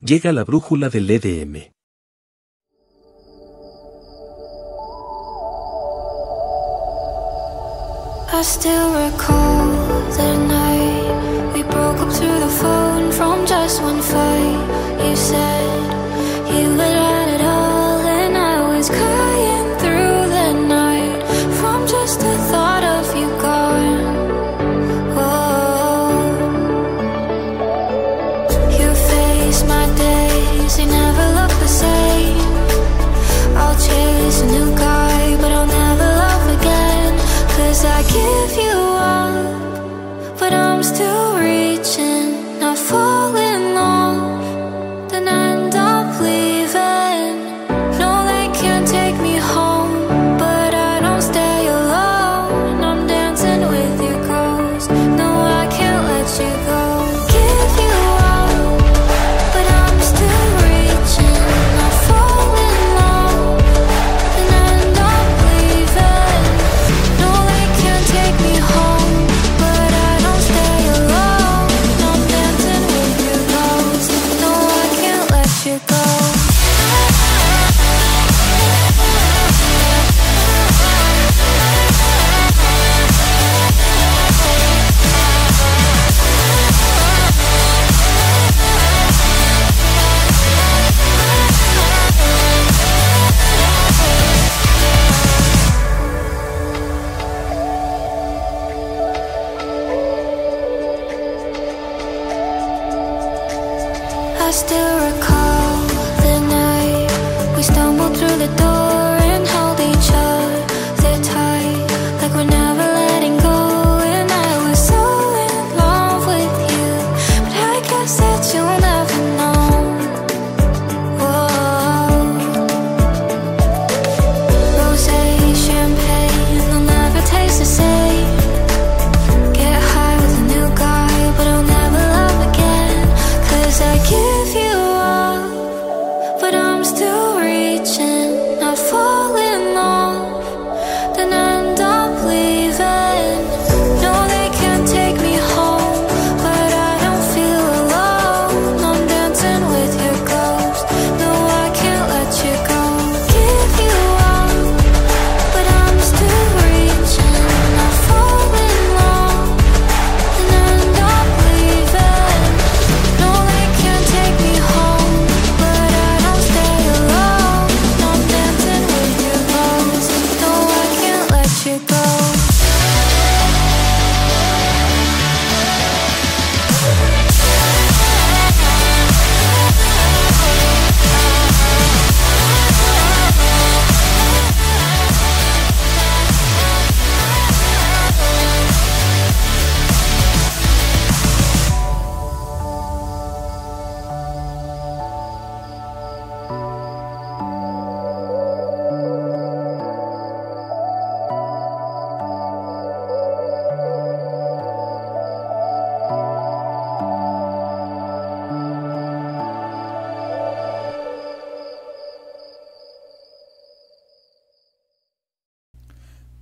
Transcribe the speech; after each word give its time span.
Llega 0.00 0.30
la 0.30 0.44
brújula 0.44 0.90
del 0.90 1.10
EDM. 1.10 1.72
I 8.30 8.42
still 8.42 8.92
recall 8.92 9.72
the 10.12 10.36
night 10.48 11.54
we 11.54 11.62
broke 11.62 11.98
up 12.00 12.12
through 12.12 12.40
the 12.40 12.52
phone 12.60 13.10
from 13.10 13.46
just 13.46 13.82
one 13.82 14.02
fight. 14.02 14.25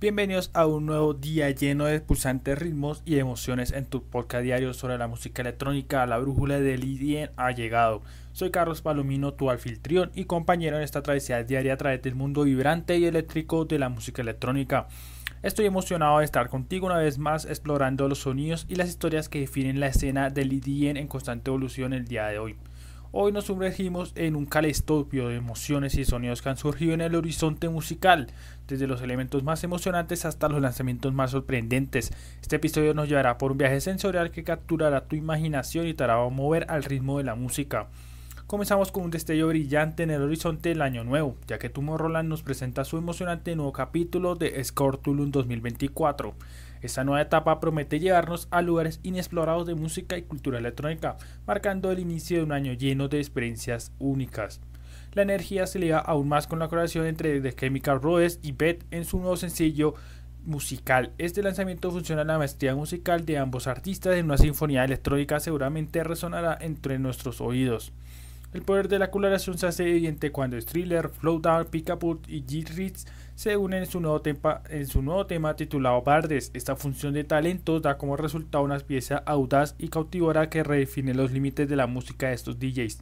Bienvenidos 0.05 0.51
a 0.53 0.67
un 0.67 0.85
nuevo 0.85 1.15
día 1.15 1.49
lleno 1.49 1.85
de 1.85 1.99
pulsantes 1.99 2.59
ritmos 2.59 3.01
y 3.05 3.17
emociones 3.17 3.71
en 3.71 3.87
tu 3.87 4.03
podcast 4.03 4.43
diario 4.43 4.71
sobre 4.75 4.99
la 4.99 5.07
música 5.07 5.41
electrónica. 5.41 6.05
La 6.05 6.19
brújula 6.19 6.59
del 6.59 6.83
IDN 6.83 7.31
ha 7.37 7.49
llegado. 7.49 8.03
Soy 8.31 8.51
Carlos 8.51 8.83
Palomino, 8.83 9.33
tu 9.33 9.49
anfitrión 9.49 10.11
y 10.13 10.25
compañero 10.25 10.77
en 10.77 10.83
esta 10.83 11.01
travesía 11.01 11.43
diaria 11.43 11.73
a 11.73 11.77
través 11.77 12.03
del 12.03 12.13
mundo 12.13 12.43
vibrante 12.43 12.99
y 12.99 13.05
eléctrico 13.05 13.65
de 13.65 13.79
la 13.79 13.89
música 13.89 14.21
electrónica. 14.21 14.87
Estoy 15.41 15.65
emocionado 15.65 16.19
de 16.19 16.25
estar 16.25 16.49
contigo 16.49 16.85
una 16.85 16.99
vez 16.99 17.17
más 17.17 17.45
explorando 17.45 18.07
los 18.07 18.19
sonidos 18.19 18.67
y 18.69 18.75
las 18.75 18.89
historias 18.89 19.27
que 19.27 19.39
definen 19.39 19.79
la 19.79 19.87
escena 19.87 20.29
del 20.29 20.53
IDN 20.53 20.97
en 20.97 21.07
constante 21.07 21.49
evolución 21.49 21.93
el 21.93 22.05
día 22.05 22.27
de 22.27 22.37
hoy. 22.37 22.55
Hoy 23.11 23.31
nos 23.31 23.45
sumergimos 23.45 24.11
en 24.15 24.35
un 24.35 24.45
caleidoscopio 24.45 25.29
de 25.29 25.35
emociones 25.35 25.95
y 25.95 26.05
sonidos 26.05 26.41
que 26.41 26.49
han 26.49 26.57
surgido 26.57 26.93
en 26.93 27.01
el 27.01 27.15
horizonte 27.15 27.69
musical, 27.69 28.27
desde 28.67 28.87
los 28.87 29.01
elementos 29.01 29.43
más 29.43 29.63
emocionantes 29.63 30.25
hasta 30.25 30.49
los 30.49 30.61
lanzamientos 30.61 31.13
más 31.13 31.31
sorprendentes. 31.31 32.11
Este 32.41 32.57
episodio 32.57 32.93
nos 32.93 33.07
llevará 33.07 33.37
por 33.37 33.51
un 33.51 33.57
viaje 33.57 33.79
sensorial 33.79 34.31
que 34.31 34.43
capturará 34.43 35.05
tu 35.05 35.15
imaginación 35.15 35.87
y 35.87 35.93
te 35.93 36.03
hará 36.03 36.17
mover 36.29 36.65
al 36.69 36.83
ritmo 36.83 37.17
de 37.17 37.23
la 37.23 37.35
música. 37.35 37.87
Comenzamos 38.47 38.91
con 38.91 39.05
un 39.05 39.11
destello 39.11 39.47
brillante 39.47 40.03
en 40.03 40.11
el 40.11 40.21
horizonte 40.21 40.69
del 40.69 40.83
año 40.83 41.03
nuevo, 41.03 41.35
ya 41.47 41.57
que 41.57 41.69
Tomorrowland 41.69 42.29
nos 42.29 42.43
presenta 42.43 42.85
su 42.85 42.97
emocionante 42.97 43.55
nuevo 43.55 43.71
capítulo 43.71 44.35
de 44.35 44.63
Scortulum 44.63 45.31
2024. 45.31 46.35
Esta 46.85 47.03
nueva 47.03 47.21
etapa 47.21 47.59
promete 47.59 47.99
llevarnos 47.99 48.47
a 48.51 48.61
lugares 48.61 48.99
inexplorados 49.01 49.65
de 49.65 49.73
música 49.73 50.17
y 50.17 50.21
cultura 50.21 50.59
electrónica, 50.59 51.17
marcando 51.47 51.91
el 51.91 51.97
inicio 51.97 52.37
de 52.37 52.43
un 52.43 52.51
año 52.51 52.73
lleno 52.73 53.07
de 53.07 53.17
experiencias 53.17 53.91
únicas. 53.97 54.61
La 55.13 55.23
energía 55.23 55.65
se 55.65 55.79
liga 55.79 55.97
aún 55.97 56.29
más 56.29 56.45
con 56.45 56.59
la 56.59 56.67
colaboración 56.67 57.07
entre 57.07 57.41
The 57.41 57.53
Chemical 57.53 57.97
Brothers 57.97 58.39
y 58.43 58.51
Beth 58.51 58.85
en 58.91 59.03
su 59.03 59.17
nuevo 59.17 59.35
sencillo 59.35 59.95
musical. 60.45 61.11
Este 61.17 61.41
lanzamiento 61.41 61.89
funciona 61.89 62.23
la 62.23 62.37
maestría 62.37 62.75
musical 62.75 63.25
de 63.25 63.39
ambos 63.39 63.65
artistas 63.65 64.15
en 64.15 64.25
una 64.25 64.37
sinfonía 64.37 64.85
electrónica 64.85 65.39
seguramente 65.39 66.03
resonará 66.03 66.55
entre 66.61 66.99
nuestros 66.99 67.41
oídos. 67.41 67.93
El 68.53 68.61
poder 68.61 68.87
de 68.87 68.99
la 68.99 69.11
colaboración 69.11 69.57
se 69.57 69.67
hace 69.67 69.89
evidente 69.89 70.31
cuando 70.31 70.57
Thriller, 70.59 71.09
Flowdown, 71.09 71.65
Pickaput 71.65 72.29
y 72.29 72.43
G-Ritz 72.43 73.05
se 73.35 73.57
unen 73.57 73.83
en 73.83 73.85
su, 73.85 73.99
nuevo 73.99 74.21
tema, 74.21 74.61
en 74.69 74.87
su 74.87 75.01
nuevo 75.01 75.25
tema 75.25 75.55
titulado 75.55 76.01
Bardes. 76.01 76.51
Esta 76.53 76.75
función 76.75 77.13
de 77.13 77.25
talentos 77.25 77.81
da 77.81 77.97
como 77.97 78.15
resultado 78.15 78.63
una 78.63 78.79
pieza 78.79 79.17
audaz 79.25 79.75
y 79.77 79.89
cautivadora 79.89 80.49
que 80.49 80.63
redefine 80.63 81.13
los 81.13 81.31
límites 81.31 81.67
de 81.67 81.75
la 81.75 81.85
música 81.85 82.29
de 82.29 82.33
estos 82.33 82.57
DJs. 82.59 82.99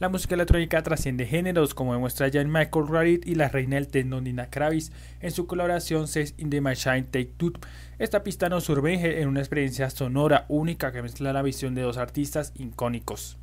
La 0.00 0.08
música 0.08 0.34
electrónica 0.34 0.82
trasciende 0.82 1.24
géneros, 1.24 1.72
como 1.72 1.92
demuestra 1.92 2.28
Jan 2.32 2.50
Michael 2.50 2.88
Radit 2.88 3.26
y 3.26 3.36
la 3.36 3.48
reina 3.48 3.76
del 3.76 3.86
techno 3.86 4.20
Nina 4.20 4.50
Kravis 4.50 4.90
en 5.20 5.30
su 5.30 5.46
colaboración 5.46 6.08
Says 6.08 6.34
in 6.36 6.50
the 6.50 6.60
Machine 6.60 7.04
Take 7.04 7.32
Two. 7.36 7.52
Esta 7.98 8.24
pista 8.24 8.48
nos 8.48 8.64
sumerge 8.64 9.20
en 9.20 9.28
una 9.28 9.38
experiencia 9.38 9.90
sonora 9.90 10.46
única 10.48 10.90
que 10.90 11.02
mezcla 11.02 11.32
la 11.32 11.42
visión 11.42 11.76
de 11.76 11.82
dos 11.82 11.96
artistas 11.96 12.52
icónicos. 12.56 13.38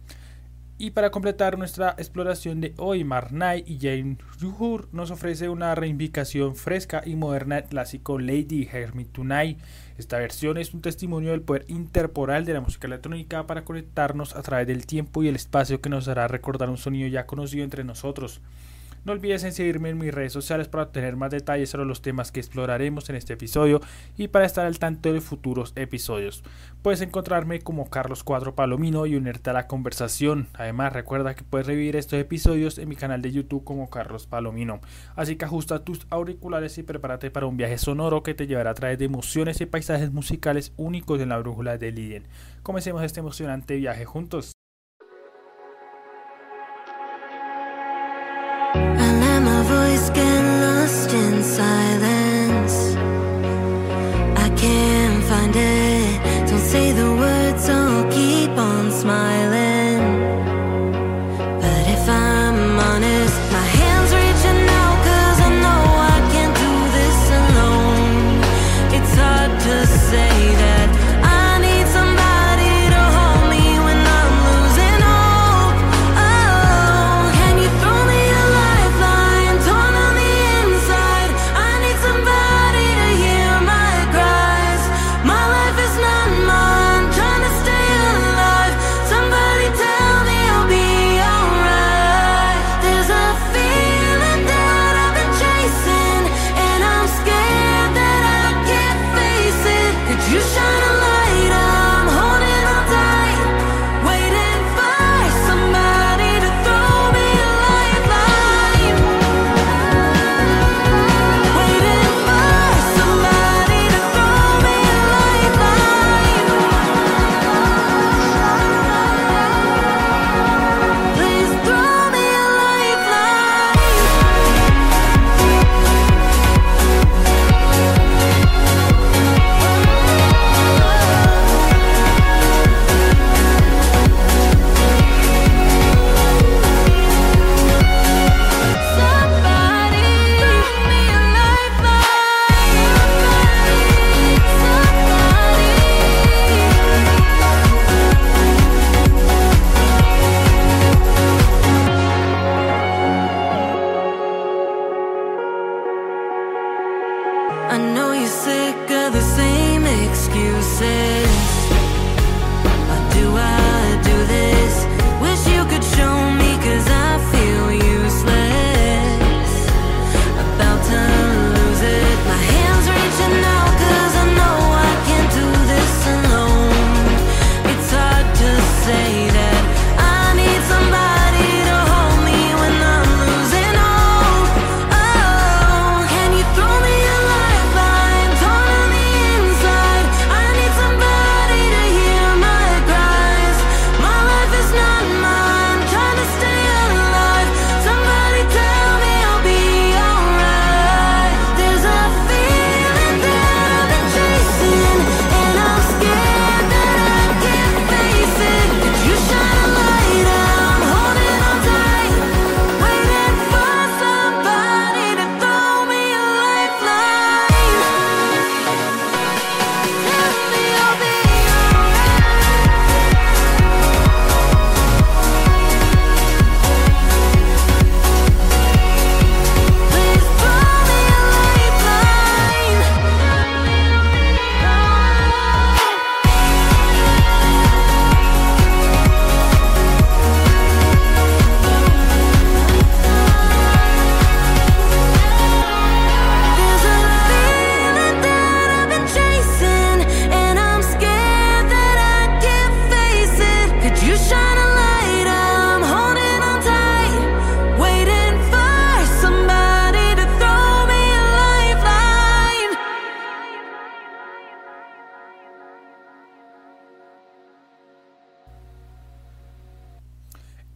Y 0.83 0.89
para 0.89 1.12
completar 1.12 1.60
nuestra 1.60 1.94
exploración 2.00 2.60
de 2.60 2.74
hoy, 2.78 3.04
Marnay 3.04 3.63
y 3.68 3.78
Jane 3.80 4.18
Ruhur 4.39 4.89
nos 4.92 5.12
ofrece 5.12 5.48
una 5.48 5.75
reivindicación 5.75 6.56
fresca 6.56 7.04
y 7.06 7.16
moderna 7.16 7.57
del 7.57 7.66
clásico 7.66 8.18
Lady 8.18 8.68
Tonight. 9.12 9.60
Esta 10.00 10.18
versión 10.18 10.57
es 10.57 10.74
un 10.74 10.81
testimonio 10.81 11.30
del 11.30 11.44
poder 11.44 11.66
interporal 11.68 12.45
de 12.45 12.54
la 12.54 12.62
música 12.62 12.88
electrónica 12.88 13.45
para 13.45 13.63
conectarnos 13.63 14.36
a 14.36 14.42
través 14.42 14.66
del 14.66 14.88
tiempo 14.88 15.22
y 15.22 15.28
el 15.28 15.36
espacio 15.36 15.81
que 15.81 15.89
nos 15.89 16.07
hará 16.07 16.28
recordar 16.28 16.72
un 16.72 16.80
sonido 16.80 17.07
ya 17.07 17.28
conocido 17.28 17.63
entre 17.63 17.83
nosotros. 17.83 18.42
No 19.03 19.13
olvides 19.13 19.44
en 19.44 19.51
seguirme 19.51 19.89
en 19.89 19.98
mis 19.98 20.13
redes 20.13 20.31
sociales 20.31 20.68
para 20.68 20.83
obtener 20.83 21.15
más 21.15 21.31
detalles 21.31 21.71
sobre 21.71 21.88
los 21.88 22.03
temas 22.03 22.31
que 22.31 22.39
exploraremos 22.39 23.09
en 23.09 23.15
este 23.15 23.33
episodio 23.33 23.81
y 24.15 24.27
para 24.27 24.45
estar 24.45 24.68
al 24.68 24.77
tanto 24.77 25.12
de 25.12 25.21
futuros 25.21 25.74
episodios. 25.75 26.44
Puedes 26.83 27.01
encontrarme 27.01 27.62
como 27.62 27.89
Carlos 27.89 28.24
Cuadro 28.24 28.53
Palomino 28.53 29.07
y 29.07 29.15
unirte 29.15 29.50
a 29.50 29.53
la 29.53 29.65
conversación. 29.65 30.50
Además, 30.53 30.94
recuerda 30.94 31.33
que 31.33 31.44
puedes 31.44 31.65
revivir 31.65 31.95
estos 31.95 32.19
episodios 32.19 32.77
en 32.77 32.89
mi 32.89 32.95
canal 32.95 33.24
de 33.24 33.31
YouTube 33.31 33.63
como 33.63 33.89
Carlos 33.89 34.27
Palomino. 34.27 34.81
Así 35.15 35.36
que 35.36 35.45
ajusta 35.45 35.83
tus 35.83 36.06
auriculares 36.12 36.77
y 36.77 36.83
prepárate 36.83 37.31
para 37.31 37.47
un 37.47 37.57
viaje 37.57 37.80
sonoro 37.80 38.21
que 38.21 38.36
te 38.36 38.45
llevará 38.45 38.69
a 38.69 38.75
través 38.75 39.00
de 39.00 39.06
emociones 39.06 39.62
y 39.62 39.65
paisajes 39.65 40.12
musicales 40.12 40.74
únicos 40.77 41.19
en 41.21 41.30
la 41.30 41.39
brújula 41.39 41.80
de 41.80 41.92
Liden. 41.92 42.27
Comencemos 42.62 43.01
este 43.01 43.21
emocionante 43.21 43.77
viaje 43.77 44.06
juntos. 44.06 44.51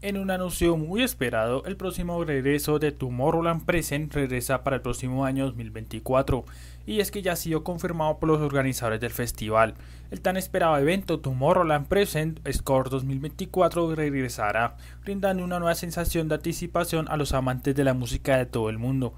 En 0.05 0.17
un 0.17 0.29
anuncio 0.29 0.77
muy 0.77 1.01
esperado, 1.01 1.65
el 1.65 1.77
próximo 1.77 2.23
regreso 2.23 2.77
de 2.77 2.91
Tomorrowland 2.91 3.65
Present 3.65 4.13
regresa 4.13 4.63
para 4.63 4.75
el 4.75 4.83
próximo 4.83 5.25
año 5.25 5.45
2024, 5.47 6.45
y 6.85 6.99
es 6.99 7.09
que 7.09 7.23
ya 7.23 7.31
ha 7.31 7.35
sido 7.35 7.63
confirmado 7.63 8.19
por 8.19 8.29
los 8.29 8.39
organizadores 8.39 9.01
del 9.01 9.09
festival. 9.09 9.73
El 10.11 10.21
tan 10.21 10.37
esperado 10.37 10.77
evento 10.77 11.21
Tomorrowland 11.21 11.87
Present 11.87 12.39
Score 12.51 12.91
2024 12.91 13.95
regresará, 13.95 14.77
brindando 15.03 15.43
una 15.43 15.57
nueva 15.57 15.73
sensación 15.73 16.29
de 16.29 16.35
anticipación 16.35 17.07
a 17.09 17.17
los 17.17 17.33
amantes 17.33 17.73
de 17.73 17.83
la 17.83 17.95
música 17.95 18.37
de 18.37 18.45
todo 18.45 18.69
el 18.69 18.77
mundo. 18.77 19.15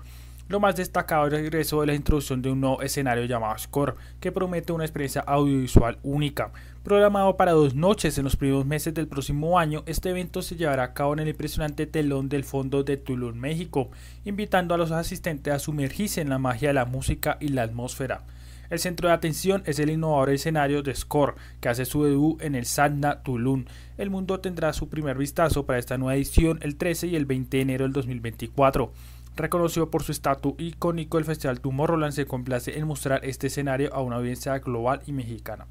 Lo 0.49 0.61
más 0.61 0.77
destacado 0.77 1.27
es 1.27 1.33
el 1.33 1.39
regreso 1.41 1.81
de 1.81 1.87
la 1.87 1.93
introducción 1.93 2.41
de 2.41 2.49
un 2.49 2.61
nuevo 2.61 2.81
escenario 2.81 3.25
llamado 3.25 3.57
Score, 3.57 3.95
que 4.21 4.31
promete 4.31 4.71
una 4.71 4.85
experiencia 4.85 5.19
audiovisual 5.21 5.99
única. 6.03 6.51
Programado 6.83 7.35
para 7.35 7.51
dos 7.51 7.75
noches 7.75 8.17
en 8.17 8.23
los 8.23 8.37
primeros 8.37 8.65
meses 8.65 8.93
del 8.93 9.09
próximo 9.09 9.59
año, 9.59 9.83
este 9.87 10.11
evento 10.11 10.41
se 10.41 10.55
llevará 10.55 10.83
a 10.83 10.93
cabo 10.93 11.11
en 11.11 11.19
el 11.19 11.27
impresionante 11.27 11.85
telón 11.85 12.29
del 12.29 12.45
fondo 12.45 12.83
de 12.83 12.95
Tulum, 12.95 13.35
México, 13.35 13.89
invitando 14.23 14.73
a 14.73 14.77
los 14.77 14.91
asistentes 14.91 15.53
a 15.53 15.59
sumergirse 15.59 16.21
en 16.21 16.29
la 16.29 16.39
magia 16.39 16.69
de 16.69 16.75
la 16.75 16.85
música 16.85 17.35
y 17.41 17.49
la 17.49 17.63
atmósfera. 17.63 18.23
El 18.69 18.79
centro 18.79 19.09
de 19.09 19.15
atención 19.15 19.63
es 19.65 19.79
el 19.79 19.89
innovador 19.89 20.29
escenario 20.29 20.81
de 20.81 20.95
Score, 20.95 21.35
que 21.59 21.69
hace 21.69 21.83
su 21.83 22.03
debut 22.03 22.41
en 22.41 22.55
el 22.55 22.65
Sadna 22.65 23.21
Tulum. 23.21 23.65
El 23.97 24.09
mundo 24.09 24.39
tendrá 24.39 24.71
su 24.71 24.87
primer 24.89 25.17
vistazo 25.17 25.65
para 25.65 25.79
esta 25.79 25.97
nueva 25.97 26.15
edición 26.15 26.59
el 26.61 26.75
13 26.75 27.07
y 27.07 27.15
el 27.15 27.25
20 27.25 27.57
de 27.57 27.63
enero 27.63 27.83
del 27.85 27.93
2024. 27.93 28.91
Reconocido 29.37 29.91
por 29.91 30.01
su 30.01 30.11
estatus 30.11 30.55
icónico, 30.57 31.19
el 31.19 31.25
Festival 31.25 31.61
Tomorrowland 31.61 32.11
se 32.11 32.25
complace 32.25 32.79
en 32.79 32.87
mostrar 32.87 33.23
este 33.23 33.47
escenario 33.47 33.93
a 33.93 34.01
una 34.01 34.15
audiencia 34.15 34.57
global 34.57 35.03
y 35.05 35.11
mexicana. 35.11 35.67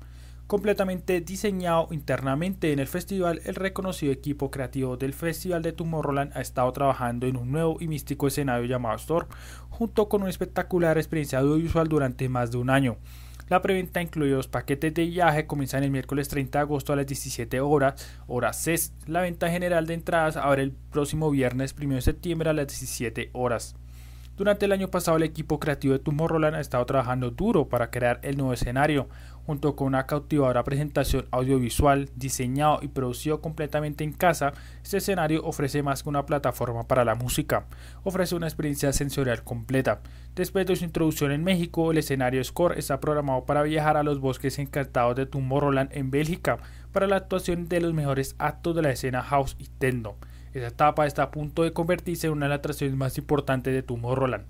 Completamente 0.46 1.20
diseñado 1.20 1.88
internamente 1.90 2.70
en 2.70 2.78
el 2.78 2.86
festival, 2.86 3.40
el 3.44 3.56
reconocido 3.56 4.12
equipo 4.12 4.52
creativo 4.52 4.96
del 4.96 5.12
Festival 5.12 5.62
de 5.62 5.72
Tomorrowland 5.72 6.30
ha 6.36 6.42
estado 6.42 6.72
trabajando 6.72 7.26
en 7.26 7.36
un 7.36 7.50
nuevo 7.50 7.78
y 7.80 7.88
místico 7.88 8.28
escenario 8.28 8.66
llamado 8.66 8.94
Store, 8.94 9.26
junto 9.68 10.08
con 10.08 10.20
una 10.20 10.30
espectacular 10.30 10.96
experiencia 10.96 11.40
audiovisual 11.40 11.88
durante 11.88 12.28
más 12.28 12.52
de 12.52 12.58
un 12.58 12.70
año. 12.70 12.98
La 13.48 13.62
preventa 13.62 14.02
incluye 14.02 14.32
los 14.32 14.48
paquetes 14.48 14.92
de 14.92 15.04
viaje, 15.04 15.46
comienzan 15.46 15.84
el 15.84 15.92
miércoles 15.92 16.28
30 16.28 16.58
de 16.58 16.62
agosto 16.62 16.92
a 16.92 16.96
las 16.96 17.06
17 17.06 17.60
horas, 17.60 17.94
hora 18.26 18.52
CES. 18.52 18.92
La 19.06 19.20
venta 19.20 19.48
general 19.48 19.86
de 19.86 19.94
entradas 19.94 20.36
abre 20.36 20.64
el 20.64 20.72
próximo 20.72 21.30
viernes 21.30 21.74
1 21.80 21.94
de 21.94 22.00
septiembre 22.00 22.50
a 22.50 22.54
las 22.54 22.66
17 22.66 23.30
horas. 23.34 23.76
Durante 24.36 24.66
el 24.66 24.72
año 24.72 24.88
pasado 24.88 25.16
el 25.16 25.22
equipo 25.22 25.58
creativo 25.58 25.94
de 25.94 25.98
Tomorrowland 25.98 26.56
ha 26.56 26.60
estado 26.60 26.84
trabajando 26.84 27.30
duro 27.30 27.70
para 27.70 27.90
crear 27.90 28.20
el 28.22 28.36
nuevo 28.36 28.52
escenario, 28.52 29.08
junto 29.46 29.76
con 29.76 29.86
una 29.86 30.04
cautivadora 30.04 30.62
presentación 30.62 31.24
audiovisual 31.30 32.10
diseñado 32.16 32.80
y 32.82 32.88
producido 32.88 33.40
completamente 33.40 34.04
en 34.04 34.12
casa, 34.12 34.52
este 34.82 34.98
escenario 34.98 35.42
ofrece 35.42 35.82
más 35.82 36.02
que 36.02 36.10
una 36.10 36.26
plataforma 36.26 36.86
para 36.86 37.06
la 37.06 37.14
música, 37.14 37.64
ofrece 38.04 38.34
una 38.34 38.46
experiencia 38.46 38.92
sensorial 38.92 39.42
completa. 39.42 40.00
Después 40.34 40.66
de 40.66 40.76
su 40.76 40.84
introducción 40.84 41.32
en 41.32 41.42
México, 41.42 41.90
el 41.90 41.96
escenario 41.96 42.44
Score 42.44 42.78
está 42.78 43.00
programado 43.00 43.46
para 43.46 43.62
viajar 43.62 43.96
a 43.96 44.02
los 44.02 44.20
bosques 44.20 44.58
encantados 44.58 45.16
de 45.16 45.24
Tomorrowland 45.24 45.88
en 45.92 46.10
Bélgica 46.10 46.58
para 46.92 47.06
la 47.06 47.16
actuación 47.16 47.68
de 47.68 47.80
los 47.80 47.94
mejores 47.94 48.34
actos 48.38 48.76
de 48.76 48.82
la 48.82 48.90
escena 48.90 49.22
house 49.22 49.56
y 49.58 49.68
techno. 49.78 50.16
Esa 50.56 50.68
etapa 50.68 51.04
está 51.04 51.24
a 51.24 51.30
punto 51.30 51.64
de 51.64 51.74
convertirse 51.74 52.28
en 52.28 52.32
una 52.32 52.46
de 52.46 52.48
las 52.48 52.60
atracciones 52.60 52.96
más 52.96 53.18
importantes 53.18 53.74
de 53.74 53.82
Tomorrowland. 53.82 54.46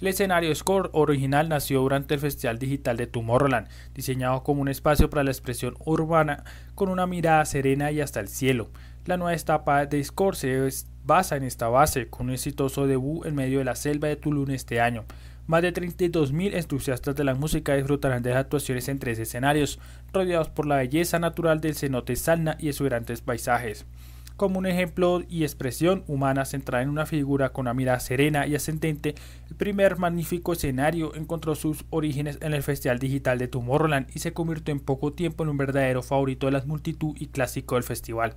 El 0.00 0.06
escenario 0.06 0.54
Score 0.54 0.88
original 0.94 1.50
nació 1.50 1.82
durante 1.82 2.14
el 2.14 2.20
Festival 2.20 2.58
Digital 2.58 2.96
de 2.96 3.06
Tomorrowland, 3.06 3.68
diseñado 3.94 4.42
como 4.42 4.62
un 4.62 4.68
espacio 4.68 5.10
para 5.10 5.22
la 5.22 5.32
expresión 5.32 5.74
urbana 5.84 6.44
con 6.74 6.88
una 6.88 7.06
mirada 7.06 7.44
serena 7.44 7.92
y 7.92 8.00
hasta 8.00 8.20
el 8.20 8.28
cielo. 8.28 8.70
La 9.04 9.18
nueva 9.18 9.34
etapa 9.34 9.84
de 9.84 10.02
Score 10.02 10.34
se 10.34 10.66
basa 11.04 11.36
en 11.36 11.42
esta 11.42 11.68
base, 11.68 12.08
con 12.08 12.28
un 12.28 12.32
exitoso 12.32 12.86
debut 12.86 13.26
en 13.26 13.34
medio 13.34 13.58
de 13.58 13.66
la 13.66 13.74
selva 13.74 14.08
de 14.08 14.16
Tulum 14.16 14.50
este 14.50 14.80
año. 14.80 15.04
Más 15.46 15.60
de 15.60 15.74
32.000 15.74 16.54
entusiastas 16.54 17.14
de 17.14 17.24
la 17.24 17.34
música 17.34 17.74
disfrutarán 17.74 18.22
de 18.22 18.30
las 18.30 18.40
actuaciones 18.40 18.88
en 18.88 18.98
tres 18.98 19.18
escenarios, 19.18 19.78
rodeados 20.14 20.48
por 20.48 20.64
la 20.64 20.76
belleza 20.76 21.18
natural 21.18 21.60
del 21.60 21.74
cenote 21.74 22.16
Salna 22.16 22.56
y 22.58 22.70
exuberantes 22.70 23.20
paisajes 23.20 23.84
como 24.36 24.58
un 24.58 24.66
ejemplo 24.66 25.22
y 25.28 25.42
expresión 25.42 26.04
humana 26.06 26.44
centrada 26.44 26.82
en 26.82 26.90
una 26.90 27.06
figura 27.06 27.50
con 27.50 27.64
una 27.64 27.74
mirada 27.74 28.00
serena 28.00 28.46
y 28.46 28.54
ascendente, 28.54 29.14
el 29.48 29.56
primer 29.56 29.98
magnífico 29.98 30.52
escenario 30.52 31.14
encontró 31.14 31.54
sus 31.54 31.84
orígenes 31.90 32.38
en 32.42 32.52
el 32.52 32.62
Festival 32.62 32.98
Digital 32.98 33.38
de 33.38 33.48
Tomorrowland 33.48 34.08
y 34.14 34.18
se 34.18 34.32
convirtió 34.32 34.72
en 34.72 34.80
poco 34.80 35.12
tiempo 35.12 35.42
en 35.42 35.50
un 35.50 35.56
verdadero 35.56 36.02
favorito 36.02 36.46
de 36.46 36.52
las 36.52 36.66
multitud 36.66 37.16
y 37.18 37.26
clásico 37.26 37.76
del 37.76 37.84
festival. 37.84 38.36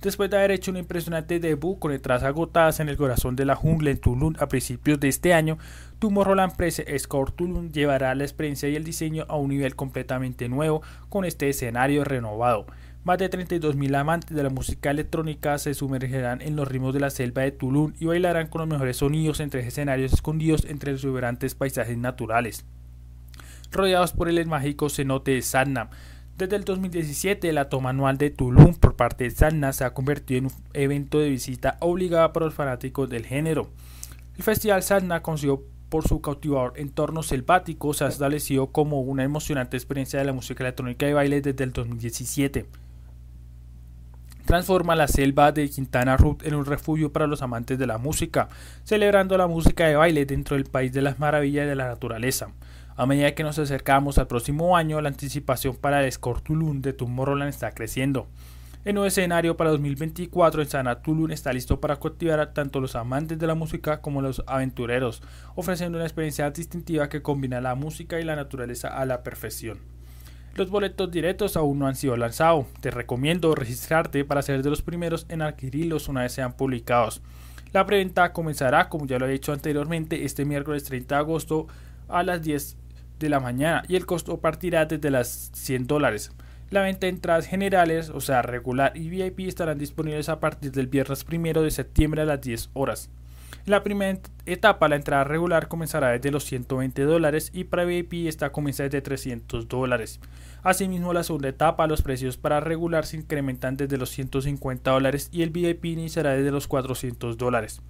Después 0.00 0.30
de 0.30 0.38
haber 0.38 0.52
hecho 0.52 0.70
un 0.70 0.78
impresionante 0.78 1.40
debut 1.40 1.78
con 1.78 1.92
entradas 1.92 2.22
agotadas 2.22 2.80
en 2.80 2.88
el 2.88 2.96
corazón 2.96 3.36
de 3.36 3.44
la 3.44 3.54
jungla 3.54 3.90
en 3.90 4.00
Tulum 4.00 4.34
a 4.38 4.48
principios 4.48 4.98
de 4.98 5.08
este 5.08 5.34
año, 5.34 5.58
Tomorrowland 5.98 6.56
Press 6.56 6.82
Score 6.98 7.32
Tulum 7.32 7.70
llevará 7.70 8.14
la 8.14 8.24
experiencia 8.24 8.66
y 8.70 8.76
el 8.76 8.84
diseño 8.84 9.26
a 9.28 9.36
un 9.36 9.50
nivel 9.50 9.76
completamente 9.76 10.48
nuevo 10.48 10.80
con 11.10 11.26
este 11.26 11.50
escenario 11.50 12.02
renovado. 12.04 12.64
Más 13.02 13.16
de 13.16 13.30
32.000 13.30 13.96
amantes 13.96 14.36
de 14.36 14.42
la 14.42 14.50
música 14.50 14.90
electrónica 14.90 15.56
se 15.56 15.72
sumergirán 15.72 16.42
en 16.42 16.54
los 16.54 16.68
ritmos 16.68 16.92
de 16.92 17.00
la 17.00 17.08
selva 17.08 17.40
de 17.40 17.50
Tulum 17.50 17.94
y 17.98 18.04
bailarán 18.04 18.48
con 18.48 18.60
los 18.60 18.68
mejores 18.68 18.98
sonidos 18.98 19.40
entre 19.40 19.66
escenarios 19.66 20.12
escondidos 20.12 20.66
entre 20.66 20.92
exuberantes 20.92 21.54
paisajes 21.54 21.96
naturales. 21.96 22.66
Rodeados 23.72 24.12
por 24.12 24.28
el 24.28 24.46
mágico 24.46 24.90
cenote 24.90 25.30
de 25.30 25.40
Sadna. 25.40 25.88
Desde 26.36 26.56
el 26.56 26.64
2017, 26.64 27.50
la 27.54 27.70
toma 27.70 27.90
anual 27.90 28.18
de 28.18 28.28
Tulum 28.28 28.74
por 28.74 28.96
parte 28.96 29.24
de 29.24 29.30
Sadna 29.30 29.72
se 29.72 29.84
ha 29.84 29.94
convertido 29.94 30.38
en 30.40 30.44
un 30.46 30.52
evento 30.74 31.20
de 31.20 31.30
visita 31.30 31.78
obligada 31.80 32.34
para 32.34 32.46
los 32.46 32.54
fanáticos 32.54 33.08
del 33.08 33.24
género. 33.24 33.70
El 34.36 34.42
Festival 34.42 34.82
Sadna 34.82 35.22
consiguió 35.22 35.64
por 35.88 36.06
su 36.06 36.20
cautivador 36.20 36.74
entorno 36.76 37.22
selvático 37.22 37.94
se 37.94 38.04
ha 38.04 38.08
establecido 38.08 38.72
como 38.72 39.00
una 39.00 39.24
emocionante 39.24 39.78
experiencia 39.78 40.18
de 40.18 40.26
la 40.26 40.34
música 40.34 40.64
electrónica 40.64 41.08
y 41.08 41.14
baile 41.14 41.40
desde 41.40 41.64
el 41.64 41.72
2017 41.72 42.89
transforma 44.50 44.96
la 44.96 45.06
selva 45.06 45.52
de 45.52 45.70
Quintana 45.70 46.16
Roo 46.16 46.36
en 46.42 46.56
un 46.56 46.66
refugio 46.66 47.12
para 47.12 47.28
los 47.28 47.40
amantes 47.40 47.78
de 47.78 47.86
la 47.86 47.98
música, 47.98 48.48
celebrando 48.82 49.38
la 49.38 49.46
música 49.46 49.86
de 49.86 49.94
baile 49.94 50.26
dentro 50.26 50.56
del 50.56 50.64
país 50.64 50.92
de 50.92 51.02
las 51.02 51.20
maravillas 51.20 51.68
de 51.68 51.76
la 51.76 51.86
naturaleza. 51.86 52.48
A 52.96 53.06
medida 53.06 53.32
que 53.36 53.44
nos 53.44 53.60
acercamos 53.60 54.18
al 54.18 54.26
próximo 54.26 54.76
año, 54.76 55.00
la 55.00 55.08
anticipación 55.08 55.76
para 55.76 56.04
el 56.04 56.12
Tulum 56.42 56.82
de 56.82 56.92
Tomorrowland 56.92 57.48
está 57.48 57.70
creciendo. 57.70 58.26
El 58.84 58.94
nuevo 58.94 59.06
escenario 59.06 59.56
para 59.56 59.70
2024 59.70 60.62
en 60.62 60.68
Sana 60.68 61.00
Tulum 61.00 61.30
está 61.30 61.52
listo 61.52 61.80
para 61.80 62.00
cautivar 62.00 62.40
a 62.40 62.52
tanto 62.52 62.80
los 62.80 62.96
amantes 62.96 63.38
de 63.38 63.46
la 63.46 63.54
música 63.54 64.00
como 64.00 64.20
los 64.20 64.42
aventureros, 64.48 65.22
ofreciendo 65.54 65.98
una 65.98 66.06
experiencia 66.06 66.50
distintiva 66.50 67.08
que 67.08 67.22
combina 67.22 67.60
la 67.60 67.76
música 67.76 68.18
y 68.18 68.24
la 68.24 68.34
naturaleza 68.34 68.88
a 68.88 69.06
la 69.06 69.22
perfección. 69.22 69.99
Los 70.54 70.68
boletos 70.68 71.10
directos 71.10 71.56
aún 71.56 71.78
no 71.78 71.86
han 71.86 71.94
sido 71.94 72.16
lanzados. 72.16 72.66
Te 72.80 72.90
recomiendo 72.90 73.54
registrarte 73.54 74.24
para 74.24 74.42
ser 74.42 74.62
de 74.62 74.70
los 74.70 74.82
primeros 74.82 75.26
en 75.28 75.42
adquirirlos 75.42 76.08
una 76.08 76.22
vez 76.22 76.32
sean 76.32 76.54
publicados. 76.54 77.22
La 77.72 77.86
preventa 77.86 78.32
comenzará, 78.32 78.88
como 78.88 79.06
ya 79.06 79.18
lo 79.18 79.26
he 79.26 79.32
dicho 79.32 79.52
anteriormente, 79.52 80.24
este 80.24 80.44
miércoles 80.44 80.84
30 80.84 81.14
de 81.14 81.18
agosto 81.20 81.68
a 82.08 82.24
las 82.24 82.42
10 82.42 82.76
de 83.20 83.28
la 83.28 83.38
mañana 83.38 83.84
y 83.86 83.94
el 83.94 84.06
costo 84.06 84.40
partirá 84.40 84.86
desde 84.86 85.10
las 85.10 85.50
100 85.54 85.86
dólares. 85.86 86.32
La 86.70 86.82
venta 86.82 87.06
de 87.06 87.10
entradas 87.10 87.46
generales, 87.46 88.10
o 88.10 88.20
sea 88.20 88.42
regular 88.42 88.92
y 88.96 89.08
VIP, 89.08 89.40
estarán 89.40 89.78
disponibles 89.78 90.28
a 90.28 90.40
partir 90.40 90.72
del 90.72 90.88
viernes 90.88 91.24
1 91.30 91.62
de 91.62 91.70
septiembre 91.70 92.22
a 92.22 92.24
las 92.24 92.40
10 92.40 92.70
horas. 92.74 93.10
En 93.70 93.76
la 93.76 93.84
primera 93.84 94.18
etapa, 94.46 94.88
la 94.88 94.96
entrada 94.96 95.22
regular 95.22 95.68
comenzará 95.68 96.08
desde 96.08 96.32
los 96.32 96.42
120 96.42 97.02
dólares 97.02 97.52
y 97.54 97.62
para 97.62 97.84
VIP 97.84 98.26
esta 98.26 98.50
comienza 98.50 98.82
desde 98.82 99.00
300 99.00 99.68
dólares. 99.68 100.18
Asimismo, 100.64 101.12
la 101.12 101.22
segunda 101.22 101.50
etapa, 101.50 101.86
los 101.86 102.02
precios 102.02 102.36
para 102.36 102.58
regular 102.58 103.06
se 103.06 103.18
incrementan 103.18 103.76
desde 103.76 103.96
los 103.96 104.10
150 104.10 104.90
dólares 104.90 105.28
y 105.30 105.42
el 105.42 105.50
VIP 105.50 105.84
iniciará 105.84 106.32
desde 106.32 106.50
los 106.50 106.66
400 106.66 107.38
dólares. 107.38 107.80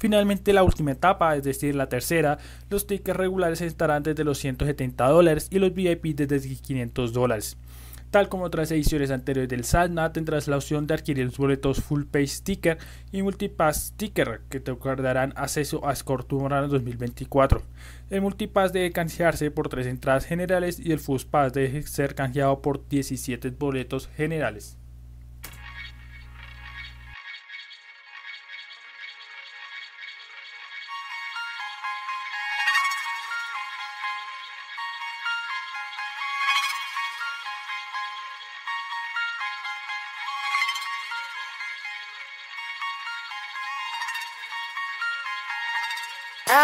Finalmente, 0.00 0.52
la 0.52 0.64
última 0.64 0.90
etapa, 0.90 1.36
es 1.36 1.44
decir, 1.44 1.76
la 1.76 1.88
tercera, 1.88 2.38
los 2.68 2.88
tickets 2.88 3.16
regulares 3.16 3.60
estarán 3.60 4.02
desde 4.02 4.24
los 4.24 4.38
170 4.38 5.06
dólares 5.06 5.46
y 5.52 5.60
los 5.60 5.72
VIP 5.72 6.16
desde 6.16 6.40
500 6.40 7.12
dólares. 7.12 7.56
Tal 8.10 8.30
como 8.30 8.44
otras 8.44 8.70
ediciones 8.70 9.10
anteriores 9.10 9.50
del 9.50 9.64
SATNA, 9.64 10.14
tendrás 10.14 10.48
la 10.48 10.56
opción 10.56 10.86
de 10.86 10.94
adquirir 10.94 11.26
los 11.26 11.36
boletos 11.36 11.82
Full 11.82 12.04
Page 12.04 12.26
Sticker 12.26 12.78
y 13.12 13.20
Multipass 13.20 13.88
Sticker 13.88 14.40
que 14.48 14.60
te 14.60 14.74
darán 15.02 15.34
acceso 15.36 15.86
a 15.86 15.94
Score 15.94 16.24
Tomorrowland 16.24 16.72
2024. 16.72 17.62
El 18.08 18.22
Multipass 18.22 18.72
debe 18.72 18.92
canjearse 18.92 19.50
por 19.50 19.68
3 19.68 19.88
entradas 19.88 20.24
generales 20.24 20.80
y 20.80 20.92
el 20.92 21.00
Full 21.00 21.20
Pass 21.30 21.52
debe 21.52 21.82
ser 21.82 22.14
canjeado 22.14 22.62
por 22.62 22.88
17 22.88 23.50
boletos 23.50 24.08
generales. 24.16 24.77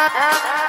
Ah, 0.06 0.10
ah, 0.14 0.40
ah. 0.44 0.63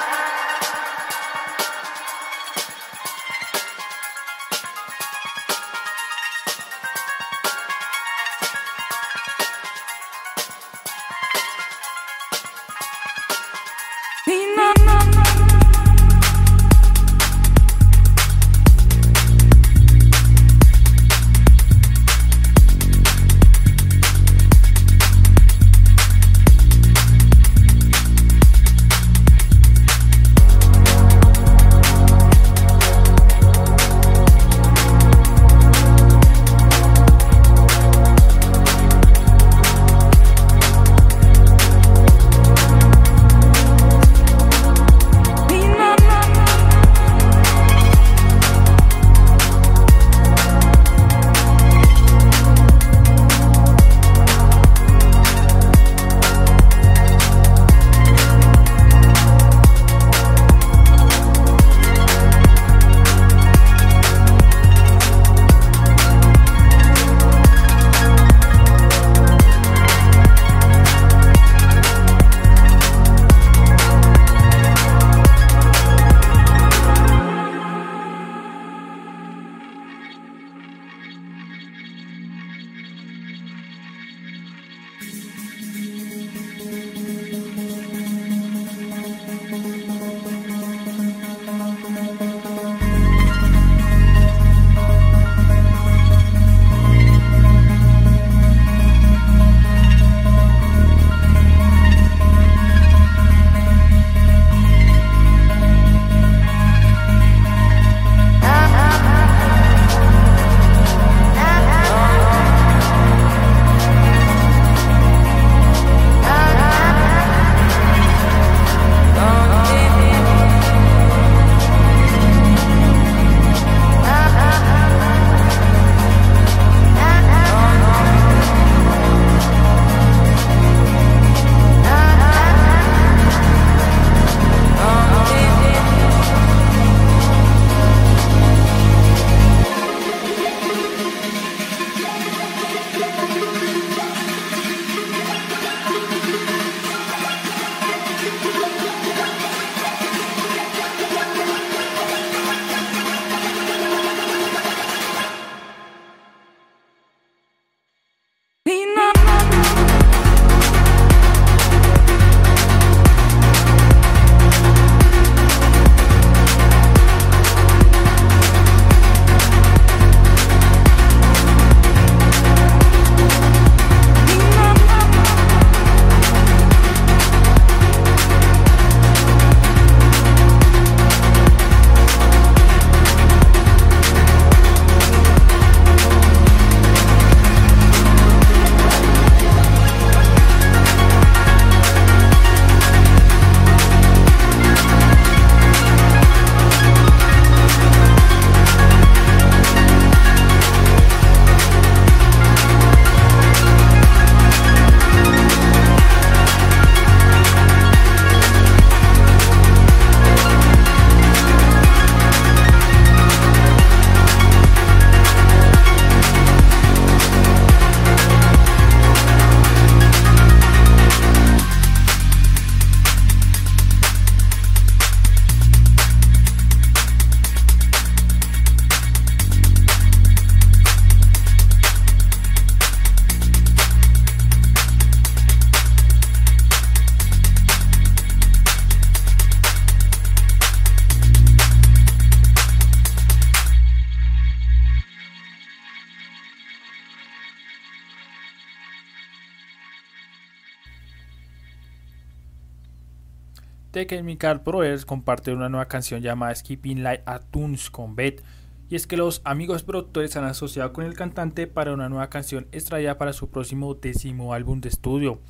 The 253.96 254.54
Brothers 254.62 255.06
comparte 255.06 255.54
una 255.54 255.70
nueva 255.70 255.88
canción 255.88 256.20
llamada 256.20 256.54
Skipping 256.54 257.02
Like 257.02 257.22
a 257.24 257.38
Tunes 257.38 257.88
con 257.88 258.14
Beth. 258.14 258.42
Y 258.90 258.94
es 258.94 259.06
que 259.06 259.16
los 259.16 259.40
amigos 259.42 259.84
productores 259.84 260.32
se 260.32 260.38
han 260.38 260.44
asociado 260.44 260.92
con 260.92 261.06
el 261.06 261.14
cantante 261.14 261.66
para 261.66 261.94
una 261.94 262.10
nueva 262.10 262.28
canción 262.28 262.66
extraída 262.72 263.16
para 263.16 263.32
su 263.32 263.48
próximo 263.48 263.94
décimo 263.94 264.52
álbum 264.52 264.82
de 264.82 264.90
estudio. 264.90 265.40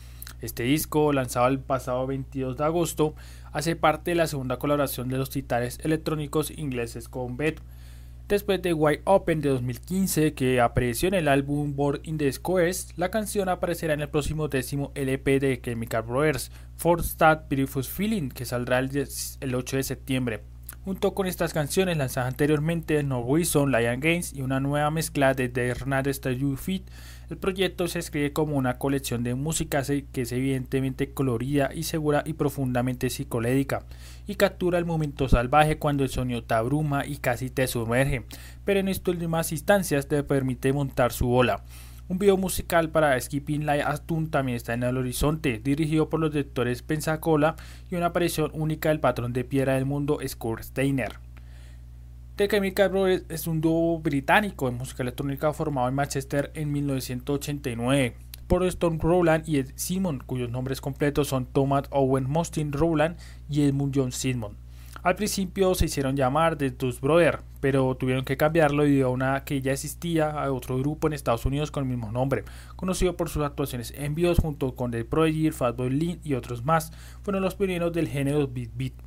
Este 0.40 0.62
disco, 0.62 1.12
lanzado 1.12 1.48
el 1.48 1.58
pasado 1.58 2.06
22 2.06 2.56
de 2.56 2.64
agosto, 2.64 3.16
hace 3.50 3.74
parte 3.74 4.12
de 4.12 4.14
la 4.14 4.28
segunda 4.28 4.60
colaboración 4.60 5.08
de 5.08 5.18
los 5.18 5.30
titanes 5.30 5.80
electrónicos 5.82 6.52
ingleses 6.52 7.08
con 7.08 7.36
Beth 7.36 7.60
Después 8.28 8.60
de 8.60 8.72
White 8.72 9.02
Open 9.04 9.40
de 9.40 9.50
2015, 9.50 10.34
que 10.34 10.60
apareció 10.60 11.06
en 11.06 11.14
el 11.14 11.28
álbum 11.28 11.76
Born 11.76 12.00
in 12.02 12.18
the 12.18 12.32
Squares, 12.32 12.88
la 12.96 13.08
canción 13.08 13.48
aparecerá 13.48 13.94
en 13.94 14.00
el 14.00 14.08
próximo 14.08 14.48
décimo 14.48 14.90
LP 14.96 15.38
de 15.38 15.60
Chemical 15.60 16.02
Brothers, 16.02 16.50
For 16.76 17.04
Start 17.04 17.48
Beautiful 17.48 17.84
Feeling, 17.84 18.30
que 18.30 18.44
saldrá 18.44 18.80
el, 18.80 19.54
8 19.54 19.76
de 19.76 19.82
septiembre. 19.84 20.40
Junto 20.84 21.14
con 21.14 21.28
estas 21.28 21.54
canciones 21.54 21.96
lanzadas 21.98 22.28
anteriormente 22.32 23.00
No 23.04 23.24
Reason, 23.32 23.70
Lion 23.70 24.00
Games 24.00 24.32
y 24.34 24.42
una 24.42 24.58
nueva 24.58 24.90
mezcla 24.90 25.32
de 25.32 25.48
The 25.48 25.68
Hernandez 25.68 26.20
You 26.22 26.56
Fit, 26.56 26.90
El 27.28 27.38
proyecto 27.38 27.88
se 27.88 27.98
escribe 27.98 28.32
como 28.32 28.56
una 28.56 28.78
colección 28.78 29.24
de 29.24 29.34
música 29.34 29.82
que 30.12 30.22
es 30.22 30.30
evidentemente 30.30 31.10
colorida 31.10 31.70
y 31.74 31.82
segura 31.82 32.22
y 32.24 32.34
profundamente 32.34 33.10
psicolédica, 33.10 33.82
y 34.28 34.36
captura 34.36 34.78
el 34.78 34.84
momento 34.84 35.28
salvaje 35.28 35.76
cuando 35.76 36.04
el 36.04 36.10
sonido 36.10 36.44
te 36.44 36.54
abruma 36.54 37.04
y 37.04 37.16
casi 37.16 37.50
te 37.50 37.66
sumerge, 37.66 38.22
pero 38.64 38.78
en 38.78 38.86
estas 38.86 39.14
últimas 39.14 39.50
instancias 39.50 40.06
te 40.06 40.22
permite 40.22 40.72
montar 40.72 41.12
su 41.12 41.32
ola. 41.32 41.64
Un 42.08 42.20
video 42.20 42.36
musical 42.36 42.90
para 42.90 43.20
Skipping 43.20 43.66
Light 43.66 43.82
Astun 43.84 44.30
también 44.30 44.54
está 44.54 44.74
en 44.74 44.84
el 44.84 44.96
horizonte, 44.96 45.58
dirigido 45.58 46.08
por 46.08 46.20
los 46.20 46.30
directores 46.30 46.82
Pensacola 46.82 47.56
y 47.90 47.96
una 47.96 48.06
aparición 48.06 48.52
única 48.54 48.90
del 48.90 49.00
patrón 49.00 49.32
de 49.32 49.42
piedra 49.42 49.74
del 49.74 49.86
mundo 49.86 50.20
Steiner. 50.22 51.25
The 52.36 52.48
Chemical 52.48 52.90
Brothers 52.90 53.24
es 53.30 53.46
un 53.46 53.62
dúo 53.62 53.98
británico 53.98 54.66
de 54.66 54.76
música 54.76 55.02
electrónica 55.02 55.54
formado 55.54 55.88
en 55.88 55.94
Manchester 55.94 56.50
en 56.52 56.70
1989 56.70 58.14
por 58.46 58.62
Stone 58.64 58.98
Rowland 59.00 59.48
y 59.48 59.56
Ed 59.56 59.70
Simon, 59.74 60.22
cuyos 60.26 60.50
nombres 60.50 60.82
completos 60.82 61.28
son 61.28 61.46
Thomas 61.46 61.84
Owen 61.88 62.28
Mostin 62.28 62.74
Rowland 62.74 63.16
y 63.48 63.62
Edmund 63.62 63.94
John 63.96 64.12
Simon. 64.12 64.54
Al 65.02 65.16
principio 65.16 65.74
se 65.74 65.86
hicieron 65.86 66.14
llamar 66.14 66.56
The 66.56 66.72
Dust 66.72 67.00
Brothers, 67.00 67.38
pero 67.60 67.94
tuvieron 67.94 68.26
que 68.26 68.36
cambiarlo 68.36 68.82
debido 68.82 69.08
a 69.08 69.12
una 69.12 69.44
que 69.44 69.62
ya 69.62 69.72
existía 69.72 70.28
a 70.28 70.52
otro 70.52 70.76
grupo 70.76 71.06
en 71.06 71.14
Estados 71.14 71.46
Unidos 71.46 71.70
con 71.70 71.84
el 71.84 71.88
mismo 71.88 72.12
nombre, 72.12 72.44
conocido 72.76 73.16
por 73.16 73.30
sus 73.30 73.44
actuaciones 73.44 73.94
en 73.96 74.14
vivos 74.14 74.40
junto 74.40 74.74
con 74.74 74.90
The 74.90 75.06
Prodigy, 75.06 75.52
Fatboy 75.52 75.88
Lynn 75.88 76.20
y 76.22 76.34
otros 76.34 76.66
más. 76.66 76.92
Fueron 77.22 77.42
los 77.42 77.54
pioneros 77.54 77.94
del 77.94 78.08
género 78.08 78.46
beat 78.46 78.72
beat. 78.74 79.05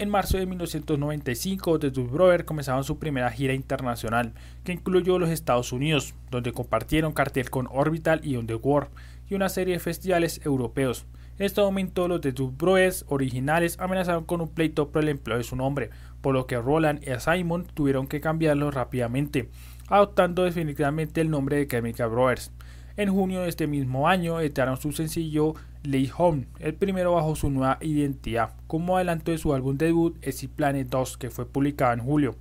En 0.00 0.10
marzo 0.10 0.38
de 0.38 0.46
1995, 0.46 1.80
The 1.80 1.90
Dust 1.90 2.12
Brothers 2.12 2.44
comenzaron 2.44 2.84
su 2.84 3.00
primera 3.00 3.32
gira 3.32 3.52
internacional, 3.52 4.32
que 4.62 4.70
incluyó 4.70 5.18
los 5.18 5.28
Estados 5.28 5.72
Unidos, 5.72 6.14
donde 6.30 6.52
compartieron 6.52 7.12
cartel 7.12 7.50
con 7.50 7.66
Orbital 7.68 8.20
y 8.22 8.36
On 8.36 8.46
World, 8.62 8.90
y 9.28 9.34
una 9.34 9.48
serie 9.48 9.74
de 9.74 9.80
festivales 9.80 10.40
europeos. 10.44 11.04
En 11.36 11.46
este 11.46 11.62
momento, 11.62 12.06
los 12.06 12.20
The 12.20 12.30
Dust 12.30 12.56
Brothers 12.56 13.04
originales 13.08 13.76
amenazaron 13.80 14.24
con 14.24 14.40
un 14.40 14.48
pleito 14.48 14.90
por 14.90 15.02
el 15.02 15.08
empleo 15.08 15.36
de 15.36 15.42
su 15.42 15.56
nombre, 15.56 15.90
por 16.20 16.32
lo 16.32 16.46
que 16.46 16.58
Roland 16.58 17.02
y 17.02 17.18
Simon 17.18 17.66
tuvieron 17.74 18.06
que 18.06 18.20
cambiarlo 18.20 18.70
rápidamente, 18.70 19.50
adoptando 19.88 20.44
definitivamente 20.44 21.20
el 21.20 21.30
nombre 21.30 21.56
de 21.56 21.66
Chemical 21.66 22.10
Brothers. 22.10 22.52
En 22.98 23.12
junio 23.12 23.42
de 23.42 23.48
este 23.48 23.68
mismo 23.68 24.08
año 24.08 24.40
editaron 24.40 24.76
su 24.76 24.90
sencillo 24.90 25.54
Lay 25.84 26.10
Home, 26.18 26.46
el 26.58 26.74
primero 26.74 27.12
bajo 27.12 27.36
su 27.36 27.48
nueva 27.48 27.78
identidad, 27.80 28.54
como 28.66 28.96
adelanto 28.96 29.30
de 29.30 29.38
su 29.38 29.54
álbum 29.54 29.78
debut 29.78 30.16
Easy 30.20 30.48
Planet 30.48 30.88
2, 30.88 31.16
que 31.16 31.30
fue 31.30 31.46
publicado 31.46 31.92
en 31.92 32.00
julio. 32.00 32.34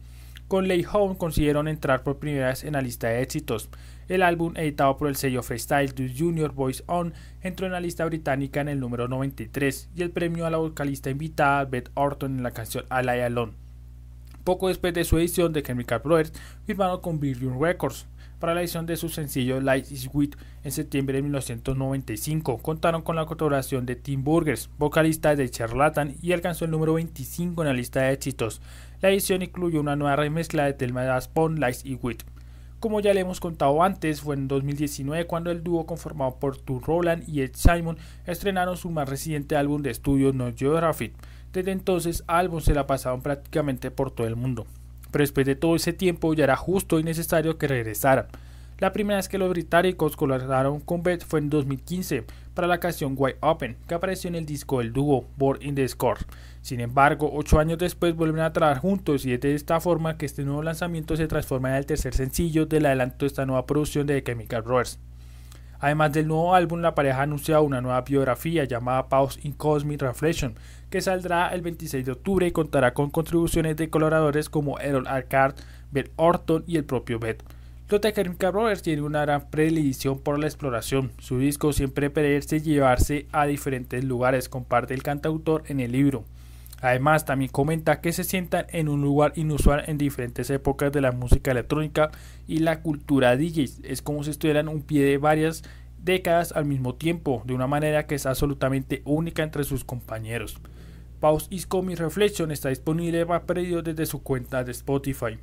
Con 0.47 0.67
Lay 0.67 0.83
Home 0.91 1.15
consiguieron 1.15 1.67
entrar 1.67 2.01
por 2.01 2.17
primera 2.17 2.47
vez 2.47 2.63
en 2.63 2.73
la 2.73 2.81
lista 2.81 3.07
de 3.07 3.21
éxitos. 3.21 3.69
El 4.09 4.23
álbum, 4.23 4.53
editado 4.57 4.97
por 4.97 5.09
el 5.09 5.15
sello 5.15 5.43
Freestyle 5.43 5.93
The 5.93 6.11
Junior 6.17 6.51
Voice 6.51 6.83
On, 6.87 7.13
entró 7.43 7.67
en 7.67 7.73
la 7.73 7.79
lista 7.79 8.03
británica 8.05 8.59
en 8.59 8.69
el 8.69 8.79
número 8.79 9.07
93 9.07 9.91
y 9.95 10.01
el 10.01 10.09
premio 10.09 10.47
a 10.47 10.49
la 10.49 10.57
vocalista 10.57 11.11
invitada 11.11 11.65
Beth 11.65 11.91
Orton 11.93 12.35
en 12.35 12.41
la 12.41 12.49
canción 12.49 12.83
Ally 12.89 13.19
Alone. 13.19 13.53
Poco 14.43 14.69
después 14.69 14.95
de 14.95 15.03
su 15.03 15.19
edición 15.19 15.53
de 15.53 15.61
Chemical 15.61 16.01
Brothers, 16.03 16.33
firmaron 16.65 16.99
con 16.99 17.19
Virgin 17.19 17.61
Records 17.61 18.07
para 18.39 18.53
la 18.53 18.61
edición 18.61 18.85
de 18.85 18.97
su 18.97 19.09
sencillo 19.09 19.59
Light 19.59 19.91
is 19.91 20.09
en 20.63 20.71
septiembre 20.71 21.17
de 21.17 21.23
1995. 21.23 22.59
Contaron 22.59 23.01
con 23.01 23.15
la 23.15 23.25
colaboración 23.25 23.85
de 23.85 23.95
Tim 23.95 24.23
Burgers, 24.23 24.69
vocalista 24.77 25.35
de 25.35 25.49
Charlatan, 25.49 26.15
y 26.21 26.33
alcanzó 26.33 26.65
el 26.65 26.71
número 26.71 26.93
25 26.93 27.61
en 27.61 27.67
la 27.67 27.73
lista 27.73 28.01
de 28.01 28.13
éxitos. 28.13 28.61
La 29.01 29.09
edición 29.09 29.41
incluyó 29.41 29.79
una 29.79 29.95
nueva 29.95 30.15
remezcla 30.15 30.65
de 30.65 30.73
Telma 30.73 31.19
Spawn, 31.19 31.59
Light 31.59 31.85
is 31.85 31.99
Sweet. 31.99 32.23
Como 32.79 32.99
ya 32.99 33.13
le 33.13 33.21
hemos 33.21 33.39
contado 33.39 33.81
antes, 33.81 34.21
fue 34.21 34.35
en 34.35 34.47
2019 34.47 35.25
cuando 35.25 35.49
el 35.49 35.63
dúo 35.63 35.87
conformado 35.87 36.37
por 36.39 36.57
Tu 36.57 36.79
Roland 36.79 37.27
y 37.27 37.41
Ed 37.41 37.51
Simon 37.55 37.97
estrenaron 38.27 38.77
su 38.77 38.91
más 38.91 39.09
reciente 39.09 39.55
álbum 39.55 39.81
de 39.81 39.89
estudio 39.89 40.31
No 40.31 40.53
Geography. 40.55 41.11
Desde 41.53 41.71
entonces, 41.71 42.23
álbum 42.27 42.61
se 42.61 42.75
la 42.75 42.85
pasaron 42.85 43.21
prácticamente 43.21 43.89
por 43.89 44.11
todo 44.11 44.27
el 44.27 44.35
mundo 44.35 44.67
pero 45.11 45.23
después 45.23 45.45
de 45.45 45.55
todo 45.55 45.75
ese 45.75 45.93
tiempo 45.93 46.33
ya 46.33 46.45
era 46.45 46.55
justo 46.55 46.99
y 46.99 47.03
necesario 47.03 47.57
que 47.57 47.67
regresaran. 47.67 48.27
La 48.79 48.93
primera 48.93 49.17
vez 49.17 49.27
que 49.27 49.39
los 49.39 49.49
británicos 49.49 50.15
colaboraron 50.15 50.79
con 50.79 51.01
Beth 51.01 51.25
fue 51.25 51.39
en 51.39 51.49
2015 51.49 52.25
para 52.53 52.67
la 52.67 52.79
canción 52.79 53.15
White 53.17 53.39
Open, 53.41 53.75
que 53.87 53.95
apareció 53.95 54.27
en 54.27 54.35
el 54.35 54.45
disco 54.45 54.79
del 54.79 54.93
dúo 54.93 55.25
Born 55.35 55.63
in 55.63 55.73
the 55.73 55.87
Score. 55.87 56.19
Sin 56.61 56.79
embargo, 56.79 57.31
ocho 57.33 57.59
años 57.59 57.79
después 57.79 58.15
vuelven 58.15 58.41
a 58.41 58.53
trabajar 58.53 58.81
juntos 58.81 59.25
y 59.25 59.33
es 59.33 59.39
de 59.39 59.55
esta 59.55 59.79
forma 59.79 60.17
que 60.17 60.27
este 60.27 60.43
nuevo 60.43 60.61
lanzamiento 60.61 61.15
se 61.17 61.27
transforma 61.27 61.69
en 61.69 61.75
el 61.75 61.85
tercer 61.87 62.13
sencillo 62.13 62.67
del 62.67 62.85
adelanto 62.85 63.25
de 63.25 63.27
esta 63.27 63.47
nueva 63.47 63.65
producción 63.65 64.05
de 64.05 64.23
Chemical 64.23 64.61
Brothers. 64.61 64.99
Además 65.79 66.11
del 66.13 66.27
nuevo 66.27 66.55
álbum, 66.55 66.81
la 66.81 66.95
pareja 66.95 67.19
ha 67.19 67.23
anunciado 67.23 67.63
una 67.63 67.81
nueva 67.81 68.01
biografía 68.01 68.63
llamada 68.63 69.09
Pause 69.09 69.39
in 69.43 69.53
Cosmic 69.53 70.01
Reflection, 70.01 70.55
que 70.89 71.01
saldrá 71.01 71.49
el 71.49 71.61
26 71.61 72.05
de 72.05 72.11
octubre 72.11 72.47
y 72.47 72.51
contará 72.51 72.93
con 72.93 73.09
contribuciones 73.09 73.75
de 73.75 73.89
colaboradores 73.89 74.49
como 74.49 74.79
Errol 74.79 75.07
Arcard, 75.07 75.55
Beth 75.91 76.11
Orton 76.15 76.63
y 76.67 76.77
el 76.77 76.85
propio 76.85 77.19
Beth. 77.19 77.43
Los 77.89 78.01
Chemical 78.01 78.51
Brothers 78.51 78.81
tienen 78.81 79.05
una 79.05 79.21
gran 79.21 79.49
predilección 79.49 80.19
por 80.19 80.39
la 80.39 80.47
exploración. 80.47 81.11
Su 81.19 81.39
disco 81.39 81.71
siempre 81.71 82.09
parece 82.09 82.59
llevarse 82.59 83.27
a 83.31 83.45
diferentes 83.45 84.03
lugares, 84.03 84.49
comparte 84.49 84.93
el 84.93 85.03
cantautor 85.03 85.63
en 85.67 85.79
el 85.79 85.93
libro. 85.93 86.25
Además, 86.81 87.25
también 87.25 87.51
comenta 87.51 88.01
que 88.01 88.13
se 88.13 88.23
sientan 88.23 88.67
en 88.69 88.87
un 88.87 89.01
lugar 89.01 89.33
inusual 89.35 89.83
en 89.87 89.97
diferentes 89.97 90.49
épocas 90.49 90.91
de 90.91 91.01
la 91.01 91.11
música 91.11 91.51
electrónica 91.51 92.11
y 92.47 92.59
la 92.59 92.81
cultura 92.81 93.35
DJ. 93.35 93.65
Es 93.83 94.01
como 94.01 94.23
si 94.23 94.29
estuvieran 94.29 94.67
un 94.67 94.81
pie 94.81 95.03
de 95.03 95.17
varias 95.17 95.63
décadas 96.03 96.51
al 96.51 96.65
mismo 96.65 96.95
tiempo, 96.95 97.41
de 97.45 97.53
una 97.53 97.67
manera 97.67 98.05
que 98.05 98.15
es 98.15 98.25
absolutamente 98.25 99.01
única 99.05 99.43
entre 99.43 99.63
sus 99.63 99.83
compañeros. 99.83 100.59
Pause 101.19 101.47
is 101.49 101.65
Comic 101.65 101.97
Reflection 101.99 102.51
está 102.51 102.69
disponible 102.69 103.25
para 103.25 103.43
pedido 103.43 103.81
desde 103.81 104.05
su 104.05 104.21
cuenta 104.21 104.63
de 104.63 104.71
Spotify. 104.71 105.39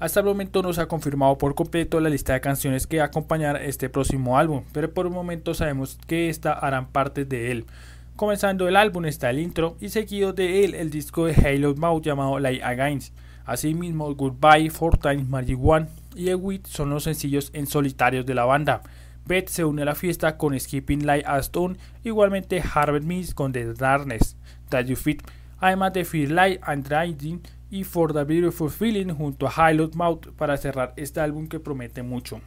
Hasta 0.00 0.20
el 0.20 0.26
momento 0.26 0.62
no 0.62 0.72
se 0.72 0.80
ha 0.80 0.86
confirmado 0.86 1.38
por 1.38 1.54
completo 1.54 1.98
la 2.00 2.08
lista 2.08 2.32
de 2.32 2.40
canciones 2.40 2.86
que 2.86 3.00
acompañará 3.00 3.64
este 3.64 3.88
próximo 3.88 4.38
álbum, 4.38 4.64
pero 4.72 4.92
por 4.92 5.06
un 5.06 5.12
momento 5.12 5.54
sabemos 5.54 5.98
que 6.06 6.28
esta 6.28 6.52
harán 6.52 6.88
parte 6.88 7.24
de 7.24 7.52
él. 7.52 7.66
Comenzando 8.18 8.66
el 8.66 8.74
álbum 8.74 9.04
está 9.04 9.30
el 9.30 9.38
intro 9.38 9.76
y 9.78 9.90
seguido 9.90 10.32
de 10.32 10.64
él 10.64 10.74
el 10.74 10.90
disco 10.90 11.26
de 11.26 11.34
Halo 11.34 11.76
Mouth 11.76 12.02
llamado 12.02 12.40
Light 12.40 12.64
Against. 12.64 13.16
Asimismo, 13.44 14.12
Goodbye, 14.12 14.70
Four 14.70 14.98
Times 14.98 15.28
Magic 15.28 15.56
One 15.62 15.86
y 16.16 16.24
The 16.24 16.60
son 16.64 16.90
los 16.90 17.04
sencillos 17.04 17.52
en 17.54 17.68
solitarios 17.68 18.26
de 18.26 18.34
la 18.34 18.44
banda. 18.44 18.82
Beth 19.24 19.48
se 19.48 19.64
une 19.64 19.82
a 19.82 19.84
la 19.84 19.94
fiesta 19.94 20.36
con 20.36 20.58
Skipping 20.58 21.06
Light 21.06 21.26
Stone, 21.42 21.76
igualmente 22.02 22.60
Harvard 22.60 23.04
Miss 23.04 23.34
con 23.34 23.52
The 23.52 23.72
Darkness, 23.74 24.36
That 24.68 24.86
You 24.86 24.96
Fit, 24.96 25.22
además 25.58 25.92
de 25.92 26.04
Fear 26.04 26.32
Light 26.32 26.60
and 26.64 26.88
Riding 26.88 27.40
y 27.70 27.84
For 27.84 28.12
the 28.12 28.24
Beautiful 28.24 28.68
Feeling 28.68 29.14
junto 29.14 29.46
a 29.46 29.50
Halo 29.50 29.90
Mouth 29.94 30.32
para 30.36 30.56
cerrar 30.56 30.92
este 30.96 31.20
álbum 31.20 31.46
que 31.46 31.60
promete 31.60 32.02
mucho. 32.02 32.40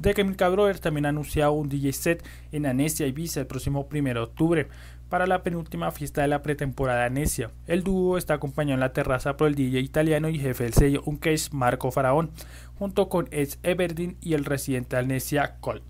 The 0.00 0.12
Chemical 0.12 0.52
Brothers 0.52 0.80
también 0.80 1.06
ha 1.06 1.08
anunciado 1.08 1.52
un 1.52 1.70
DJ 1.70 1.92
set 1.92 2.24
en 2.52 2.66
Anesia 2.66 3.06
Ibiza 3.06 3.40
el 3.40 3.46
próximo 3.46 3.88
1 3.90 4.02
de 4.02 4.20
octubre 4.20 4.68
para 5.08 5.26
la 5.26 5.42
penúltima 5.42 5.90
fiesta 5.90 6.22
de 6.22 6.28
la 6.28 6.42
pretemporada 6.42 7.04
Anesia. 7.04 7.50
El 7.66 7.82
dúo 7.82 8.18
está 8.18 8.34
acompañado 8.34 8.74
en 8.74 8.80
la 8.80 8.92
terraza 8.92 9.36
por 9.36 9.48
el 9.48 9.54
DJ 9.54 9.80
italiano 9.80 10.28
y 10.28 10.38
jefe 10.38 10.64
del 10.64 10.74
sello 10.74 11.02
Uncase 11.06 11.50
Marco 11.52 11.90
Faraón, 11.90 12.30
junto 12.78 13.08
con 13.08 13.28
Ed 13.30 13.50
Everdeen 13.62 14.16
y 14.20 14.34
el 14.34 14.44
residente 14.44 14.96
de 14.96 15.02
Anesia 15.02 15.56
Cole. 15.60 15.82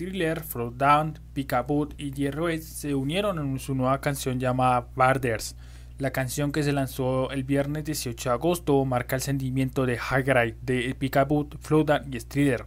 Thriller, 0.00 0.42
Down, 0.78 1.18
Picaboot 1.34 1.92
y 2.00 2.10
Jerry 2.10 2.62
se 2.62 2.94
unieron 2.94 3.38
en 3.38 3.58
su 3.58 3.74
nueva 3.74 4.00
canción 4.00 4.40
llamada 4.40 4.86
Barders. 4.96 5.56
La 5.98 6.10
canción 6.10 6.52
que 6.52 6.62
se 6.62 6.72
lanzó 6.72 7.30
el 7.30 7.44
viernes 7.44 7.84
18 7.84 8.30
de 8.30 8.32
agosto 8.32 8.82
marca 8.86 9.14
el 9.14 9.20
sentimiento 9.20 9.84
de 9.84 9.98
High 9.98 10.56
de 10.62 10.96
Picaboot, 10.98 11.58
Flowdown 11.60 12.14
y 12.14 12.18
Thriller, 12.20 12.64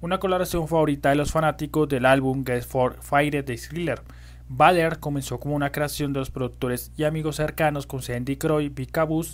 una 0.00 0.20
colaboración 0.20 0.68
favorita 0.68 1.08
de 1.08 1.16
los 1.16 1.32
fanáticos 1.32 1.88
del 1.88 2.06
álbum 2.06 2.44
Get 2.46 2.62
for 2.62 2.96
Fire 3.02 3.44
de 3.44 3.56
Thriller. 3.56 4.02
Bader 4.48 5.00
comenzó 5.00 5.40
como 5.40 5.56
una 5.56 5.72
creación 5.72 6.12
de 6.12 6.20
los 6.20 6.30
productores 6.30 6.92
y 6.96 7.02
amigos 7.02 7.34
cercanos 7.34 7.88
con 7.88 8.00
Sandy 8.00 8.36
Croy, 8.36 8.70
Picaboot 8.70 9.26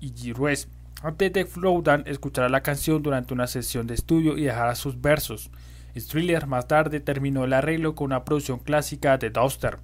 y 0.00 0.12
G. 0.12 0.66
Antes 1.02 1.32
de 1.32 1.46
Flowdown 1.46 2.02
escuchará 2.04 2.50
la 2.50 2.62
canción 2.62 3.02
durante 3.02 3.32
una 3.32 3.46
sesión 3.46 3.86
de 3.86 3.94
estudio 3.94 4.36
y 4.36 4.42
dejará 4.42 4.74
sus 4.74 5.00
versos. 5.00 5.50
Thriller 5.94 6.46
más 6.46 6.68
tarde 6.68 7.00
terminó 7.00 7.44
el 7.44 7.52
arreglo 7.52 7.94
con 7.94 8.06
una 8.06 8.24
producción 8.24 8.58
clásica 8.58 9.18
de 9.18 9.30
Duster. 9.30 9.78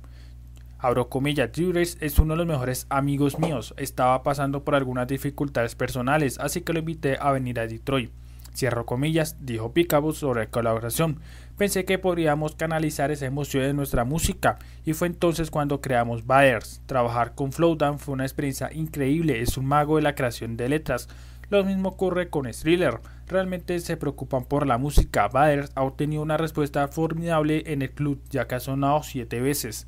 Abro 0.79 1.09
comillas, 1.09 1.51
Dures 1.53 1.97
es 2.01 2.19
uno 2.19 2.35
de 2.35 2.39
los 2.39 2.47
mejores 2.47 2.87
amigos 2.91 3.39
míos. 3.39 3.75
Estaba 3.77 4.23
pasando 4.23 4.63
por 4.63 4.75
algunas 4.75 5.09
dificultades 5.09 5.75
personales, 5.75 6.39
así 6.39 6.61
que 6.61 6.73
lo 6.73 6.81
invité 6.81 7.17
a 7.21 7.33
venir 7.33 7.59
a 7.59 7.67
Detroit. 7.67 8.11
Cierro 8.55 8.87
comillas, 8.87 9.37
dijo 9.41 9.73
Picabus 9.73 10.19
sobre 10.19 10.49
colaboración. 10.49 11.21
Pensé 11.59 11.85
que 11.85 11.99
podríamos 11.99 12.57
canalizar 12.57 13.11
esa 13.11 13.27
emoción 13.27 13.65
en 13.65 13.77
nuestra 13.77 14.05
música 14.05 14.59
y 14.85 14.95
fue 14.95 15.09
entonces 15.09 15.51
cuando 15.51 15.81
creamos 15.81 16.27
Byers. 16.27 16.81
Trabajar 16.87 17.35
con 17.35 17.53
Flowdown 17.53 17.99
fue 17.99 18.15
una 18.15 18.25
experiencia 18.25 18.71
increíble, 18.73 19.41
es 19.41 19.59
un 19.59 19.67
mago 19.67 19.97
de 19.97 20.03
la 20.03 20.15
creación 20.15 20.57
de 20.57 20.69
letras. 20.69 21.09
Lo 21.51 21.65
mismo 21.65 21.91
ocurre 21.91 22.29
con 22.29 22.51
Thriller. 22.51 23.01
Realmente 23.29 23.79
se 23.81 23.97
preocupan 23.97 24.45
por 24.45 24.67
la 24.67 24.79
música. 24.79 25.29
Byers 25.29 25.73
ha 25.75 25.83
obtenido 25.83 26.23
una 26.23 26.37
respuesta 26.37 26.87
formidable 26.89 27.65
en 27.67 27.83
el 27.83 27.91
club 27.91 28.21
ya 28.31 28.47
que 28.47 28.55
ha 28.55 28.61
sonado 28.61 29.03
siete 29.03 29.41
veces. 29.41 29.87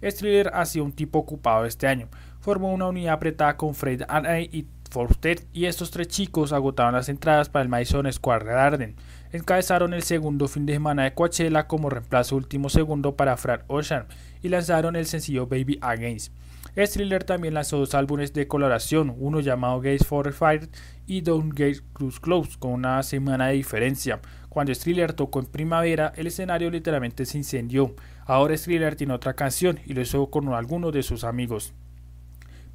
Thriller 0.00 0.50
ha 0.54 0.64
sido 0.66 0.84
un 0.84 0.92
tipo 0.92 1.18
ocupado 1.18 1.64
este 1.64 1.86
año. 1.86 2.08
Formó 2.40 2.72
una 2.72 2.86
unidad 2.86 3.14
apretada 3.14 3.56
con 3.56 3.74
Fred 3.74 4.02
Anay 4.08 4.48
y 4.52 4.66
Forster 4.90 5.40
y 5.52 5.66
estos 5.66 5.90
tres 5.90 6.08
chicos 6.08 6.52
agotaron 6.52 6.94
las 6.94 7.08
entradas 7.08 7.48
para 7.48 7.62
el 7.62 7.68
Madison 7.68 8.10
Square 8.12 8.44
Garden. 8.44 8.96
Encabezaron 9.32 9.92
el 9.92 10.02
segundo 10.02 10.48
fin 10.48 10.64
de 10.64 10.74
semana 10.74 11.04
de 11.04 11.14
Coachella 11.14 11.66
como 11.66 11.90
reemplazo 11.90 12.36
último 12.36 12.70
segundo 12.70 13.16
para 13.16 13.36
Fran 13.36 13.62
Ocean 13.66 14.06
y 14.42 14.48
lanzaron 14.48 14.96
el 14.96 15.06
sencillo 15.06 15.46
Baby 15.46 15.78
Against. 15.82 16.32
Thriller 16.74 17.24
también 17.24 17.54
lanzó 17.54 17.78
dos 17.78 17.94
álbumes 17.94 18.32
de 18.32 18.46
coloración, 18.46 19.14
uno 19.18 19.40
llamado 19.40 19.80
Gates 19.80 20.06
for 20.06 20.32
Fire 20.32 20.68
y 21.06 21.20
Don't 21.22 21.56
Get 21.56 21.82
Close 21.92 22.20
Close, 22.20 22.58
con 22.58 22.72
una 22.72 23.02
semana 23.02 23.48
de 23.48 23.54
diferencia. 23.54 24.20
Cuando 24.48 24.72
Thriller 24.72 25.12
tocó 25.12 25.40
en 25.40 25.46
primavera, 25.46 26.12
el 26.16 26.26
escenario 26.26 26.70
literalmente 26.70 27.26
se 27.26 27.38
incendió. 27.38 27.94
Ahora 28.26 28.56
Thriller 28.56 28.96
tiene 28.96 29.14
otra 29.14 29.34
canción 29.34 29.78
y 29.86 29.94
lo 29.94 30.00
hizo 30.00 30.30
con 30.30 30.48
algunos 30.52 30.92
de 30.92 31.02
sus 31.02 31.24
amigos. 31.24 31.74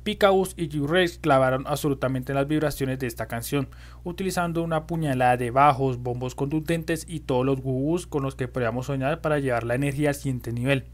Picaus 0.03 0.53
y 0.57 0.69
Jurek 0.69 1.21
clavaron 1.21 1.63
absolutamente 1.65 2.33
las 2.33 2.47
vibraciones 2.47 2.99
de 2.99 3.07
esta 3.07 3.27
canción, 3.27 3.69
utilizando 4.03 4.61
una 4.61 4.85
puñalada 4.85 5.37
de 5.37 5.49
bajos, 5.49 5.97
bombos 5.97 6.35
contundentes 6.35 7.05
y 7.07 7.21
todos 7.21 7.45
los 7.45 7.61
gubus 7.61 8.05
con 8.05 8.23
los 8.23 8.35
que 8.35 8.49
podíamos 8.49 8.87
soñar 8.87 9.21
para 9.21 9.39
llevar 9.39 9.63
la 9.63 9.75
energía 9.75 10.09
al 10.09 10.15
siguiente 10.15 10.51
nivel. 10.51 10.85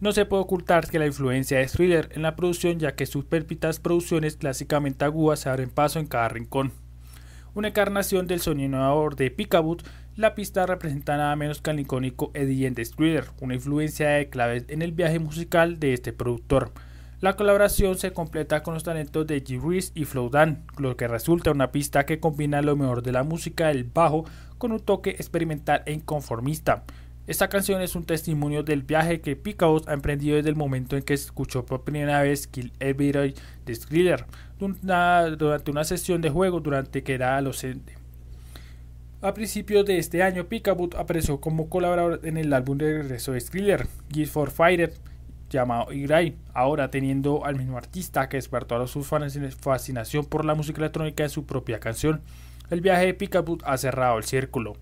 No 0.00 0.12
se 0.12 0.26
puede 0.26 0.42
ocultar 0.42 0.88
que 0.88 0.98
la 0.98 1.06
influencia 1.06 1.58
de 1.58 1.66
Thriller 1.66 2.08
en 2.12 2.22
la 2.22 2.36
producción, 2.36 2.78
ya 2.78 2.94
que 2.94 3.06
sus 3.06 3.24
perpitas 3.24 3.80
producciones 3.80 4.36
clásicamente 4.36 5.04
agudas 5.04 5.40
se 5.40 5.48
abren 5.48 5.70
paso 5.70 5.98
en 5.98 6.06
cada 6.06 6.28
rincón. 6.28 6.72
Una 7.54 7.68
encarnación 7.68 8.26
del 8.26 8.40
sonido 8.40 8.66
innovador 8.66 9.16
de 9.16 9.30
Picaboo, 9.30 9.76
la 10.16 10.34
pista 10.34 10.66
representa 10.66 11.16
nada 11.16 11.34
menos 11.36 11.60
que 11.60 11.70
al 11.70 11.80
icónico 11.80 12.30
Eddie 12.34 12.66
en 12.66 12.74
Thriller, 12.74 13.26
una 13.40 13.54
influencia 13.54 14.08
de 14.10 14.28
claves 14.28 14.64
en 14.68 14.82
el 14.82 14.92
viaje 14.92 15.18
musical 15.18 15.78
de 15.78 15.92
este 15.92 16.12
productor. 16.12 16.72
La 17.20 17.36
colaboración 17.36 17.96
se 17.96 18.12
completa 18.12 18.62
con 18.62 18.74
los 18.74 18.84
talentos 18.84 19.26
de 19.26 19.42
G. 19.42 19.60
Reese 19.60 19.92
y 19.94 20.04
Dan, 20.30 20.64
lo 20.76 20.96
que 20.96 21.08
resulta 21.08 21.52
una 21.52 21.72
pista 21.72 22.04
que 22.04 22.20
combina 22.20 22.60
lo 22.60 22.76
mejor 22.76 23.02
de 23.02 23.12
la 23.12 23.22
música 23.22 23.68
del 23.68 23.84
bajo 23.84 24.24
con 24.58 24.72
un 24.72 24.80
toque 24.80 25.10
experimental 25.10 25.82
e 25.86 25.92
inconformista. 25.92 26.84
Esta 27.26 27.48
canción 27.48 27.80
es 27.80 27.96
un 27.96 28.04
testimonio 28.04 28.62
del 28.62 28.82
viaje 28.82 29.22
que 29.22 29.34
Picaos 29.34 29.88
ha 29.88 29.94
emprendido 29.94 30.36
desde 30.36 30.50
el 30.50 30.56
momento 30.56 30.94
en 30.94 31.02
que 31.02 31.14
escuchó 31.14 31.64
por 31.64 31.82
primera 31.82 32.20
vez 32.20 32.46
Kill 32.46 32.70
Every 32.80 33.34
de 33.64 33.76
Thriller 33.76 34.26
durante 34.58 35.70
una 35.70 35.84
sesión 35.84 36.20
de 36.20 36.28
juego 36.28 36.60
durante 36.60 37.02
que 37.02 37.14
era 37.14 37.38
adolescente. 37.38 37.94
A 39.22 39.32
principios 39.32 39.86
de 39.86 39.96
este 39.96 40.22
año, 40.22 40.44
Picaboo 40.44 40.90
apareció 40.98 41.40
como 41.40 41.70
colaborador 41.70 42.20
en 42.24 42.36
el 42.36 42.52
álbum 42.52 42.76
de 42.76 42.98
regreso 42.98 43.32
de 43.32 43.40
Thriller, 43.40 43.86
Gift 44.12 44.32
for 44.34 44.50
Fighter, 44.50 44.92
llamado 45.48 45.94
Igray, 45.94 46.36
ahora 46.52 46.90
teniendo 46.90 47.46
al 47.46 47.56
mismo 47.56 47.78
artista 47.78 48.28
que 48.28 48.36
despertó 48.36 48.76
a 48.76 48.86
sus 48.86 49.06
fans 49.06 49.38
fascinación 49.58 50.26
por 50.26 50.44
la 50.44 50.54
música 50.54 50.80
electrónica 50.80 51.22
en 51.22 51.30
su 51.30 51.46
propia 51.46 51.80
canción. 51.80 52.20
El 52.68 52.82
viaje 52.82 53.06
de 53.06 53.14
Picaboo 53.14 53.56
ha 53.64 53.78
cerrado 53.78 54.18
el 54.18 54.24
círculo. 54.24 54.76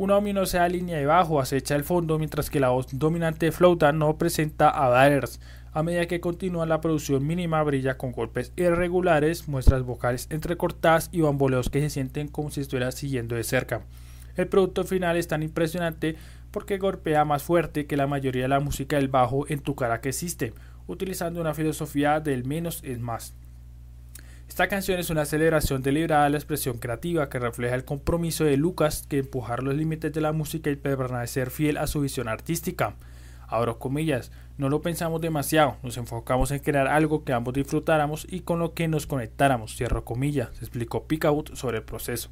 Una 0.00 0.16
ominosa 0.16 0.66
línea 0.66 0.96
de 0.96 1.04
bajo 1.04 1.40
acecha 1.40 1.76
el 1.76 1.84
fondo 1.84 2.18
mientras 2.18 2.48
que 2.48 2.58
la 2.58 2.70
voz 2.70 2.86
dominante 2.90 3.52
Flauta 3.52 3.92
no 3.92 4.16
presenta 4.16 4.70
a. 4.70 5.20
A 5.74 5.82
medida 5.82 6.06
que 6.06 6.22
continúa 6.22 6.64
la 6.64 6.80
producción 6.80 7.26
mínima 7.26 7.62
brilla 7.62 7.98
con 7.98 8.12
golpes 8.12 8.50
irregulares, 8.56 9.46
muestras 9.46 9.82
vocales 9.82 10.26
entrecortadas 10.30 11.10
y 11.12 11.20
bamboleos 11.20 11.68
que 11.68 11.82
se 11.82 11.90
sienten 11.90 12.28
como 12.28 12.50
si 12.50 12.62
estuviera 12.62 12.92
siguiendo 12.92 13.34
de 13.34 13.44
cerca. 13.44 13.82
El 14.38 14.48
producto 14.48 14.84
final 14.84 15.18
es 15.18 15.28
tan 15.28 15.42
impresionante 15.42 16.16
porque 16.50 16.78
golpea 16.78 17.26
más 17.26 17.42
fuerte 17.42 17.84
que 17.84 17.98
la 17.98 18.06
mayoría 18.06 18.44
de 18.44 18.48
la 18.48 18.60
música 18.60 18.96
del 18.96 19.08
bajo 19.08 19.44
en 19.50 19.60
tu 19.60 19.74
cara 19.74 20.00
que 20.00 20.08
existe, 20.08 20.54
utilizando 20.86 21.42
una 21.42 21.52
filosofía 21.52 22.20
del 22.20 22.46
menos 22.46 22.80
es 22.84 23.00
más. 23.00 23.34
Esta 24.50 24.66
canción 24.66 24.98
es 24.98 25.10
una 25.10 25.26
celebración 25.26 25.80
deliberada 25.80 26.24
de 26.24 26.30
la 26.30 26.36
expresión 26.36 26.78
creativa 26.78 27.28
que 27.28 27.38
refleja 27.38 27.76
el 27.76 27.84
compromiso 27.84 28.42
de 28.42 28.56
Lucas 28.56 29.06
que 29.08 29.18
empujar 29.18 29.62
los 29.62 29.76
límites 29.76 30.12
de 30.12 30.20
la 30.20 30.32
música 30.32 30.70
y 30.70 30.76
permanecer 30.76 31.50
fiel 31.50 31.76
a 31.76 31.86
su 31.86 32.00
visión 32.00 32.26
artística. 32.26 32.96
Abro 33.46 33.78
comillas, 33.78 34.32
no 34.58 34.68
lo 34.68 34.82
pensamos 34.82 35.20
demasiado, 35.20 35.76
nos 35.84 35.96
enfocamos 35.98 36.50
en 36.50 36.58
crear 36.58 36.88
algo 36.88 37.22
que 37.22 37.32
ambos 37.32 37.54
disfrutáramos 37.54 38.26
y 38.28 38.40
con 38.40 38.58
lo 38.58 38.74
que 38.74 38.88
nos 38.88 39.06
conectáramos, 39.06 39.76
cierro 39.76 40.04
comillas, 40.04 40.48
explicó 40.58 41.04
Picaut 41.04 41.54
sobre 41.54 41.78
el 41.78 41.84
proceso. 41.84 42.28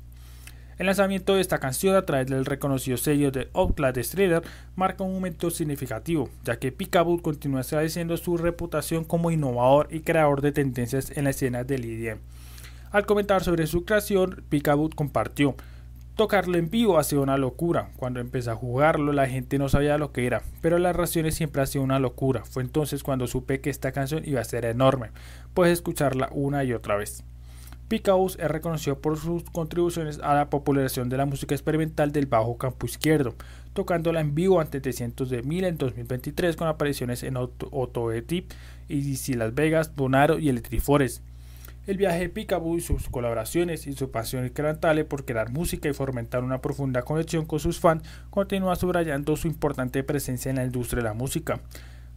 El 0.78 0.86
lanzamiento 0.86 1.34
de 1.34 1.40
esta 1.40 1.58
canción 1.58 1.96
a 1.96 2.06
través 2.06 2.28
del 2.28 2.44
reconocido 2.44 2.96
sello 2.96 3.32
de 3.32 3.48
Outlast 3.52 3.98
Strider 3.98 4.44
marca 4.76 5.02
un 5.02 5.12
momento 5.12 5.50
significativo, 5.50 6.30
ya 6.44 6.60
que 6.60 6.70
Picaboo 6.70 7.20
continúa 7.20 7.62
estableciendo 7.62 8.16
su 8.16 8.36
reputación 8.36 9.04
como 9.04 9.32
innovador 9.32 9.88
y 9.90 10.00
creador 10.00 10.40
de 10.40 10.52
tendencias 10.52 11.10
en 11.16 11.24
la 11.24 11.30
escena 11.30 11.64
del 11.64 11.84
EDM. 11.84 12.20
Al 12.92 13.06
comentar 13.06 13.42
sobre 13.42 13.66
su 13.66 13.84
creación, 13.84 14.44
Picaboo 14.48 14.90
compartió, 14.94 15.56
Tocarlo 16.14 16.58
en 16.58 16.70
vivo 16.70 16.98
ha 16.98 17.04
sido 17.04 17.22
una 17.22 17.38
locura. 17.38 17.90
Cuando 17.96 18.18
empecé 18.20 18.50
a 18.50 18.56
jugarlo 18.56 19.12
la 19.12 19.28
gente 19.28 19.58
no 19.58 19.68
sabía 19.68 19.98
lo 19.98 20.12
que 20.12 20.26
era, 20.26 20.42
pero 20.60 20.78
las 20.78 20.94
reacciones 20.94 21.34
siempre 21.34 21.62
ha 21.62 21.66
sido 21.66 21.84
una 21.84 21.98
locura. 21.98 22.44
Fue 22.44 22.62
entonces 22.62 23.02
cuando 23.02 23.26
supe 23.26 23.60
que 23.60 23.70
esta 23.70 23.90
canción 23.90 24.22
iba 24.26 24.40
a 24.40 24.44
ser 24.44 24.64
enorme. 24.64 25.10
Puedes 25.54 25.74
escucharla 25.74 26.28
una 26.32 26.62
y 26.62 26.72
otra 26.72 26.96
vez. 26.96 27.24
Picaus 27.88 28.36
es 28.38 28.50
reconocido 28.50 29.00
por 29.00 29.16
sus 29.16 29.44
contribuciones 29.44 30.20
a 30.22 30.34
la 30.34 30.50
popularización 30.50 31.08
de 31.08 31.16
la 31.16 31.24
música 31.24 31.54
experimental 31.54 32.12
del 32.12 32.26
bajo 32.26 32.58
campo 32.58 32.84
izquierdo, 32.84 33.34
tocándola 33.72 34.20
en 34.20 34.34
vivo 34.34 34.60
ante 34.60 34.92
cientos 34.92 35.30
de 35.30 35.42
mil 35.42 35.64
en 35.64 35.78
2023 35.78 36.54
con 36.56 36.68
apariciones 36.68 37.22
en 37.22 37.38
Otto 37.38 38.12
Etip 38.12 38.52
y 38.90 39.34
Las 39.34 39.54
Vegas, 39.54 39.96
Bonaro 39.96 40.38
y 40.38 40.50
Electrifores. 40.50 41.22
El 41.86 41.96
viaje 41.96 42.18
de 42.18 42.28
Picaboo 42.28 42.76
y 42.76 42.82
sus 42.82 43.08
colaboraciones 43.08 43.86
y 43.86 43.94
su 43.94 44.10
pasión 44.10 44.44
incrementable 44.44 45.06
por 45.06 45.24
crear 45.24 45.50
música 45.50 45.88
y 45.88 45.94
fomentar 45.94 46.44
una 46.44 46.60
profunda 46.60 47.00
conexión 47.00 47.46
con 47.46 47.60
sus 47.60 47.80
fans 47.80 48.02
continúa 48.28 48.76
subrayando 48.76 49.34
su 49.36 49.48
importante 49.48 50.02
presencia 50.04 50.50
en 50.50 50.56
la 50.56 50.64
industria 50.64 51.02
de 51.02 51.08
la 51.08 51.14
música. 51.14 51.62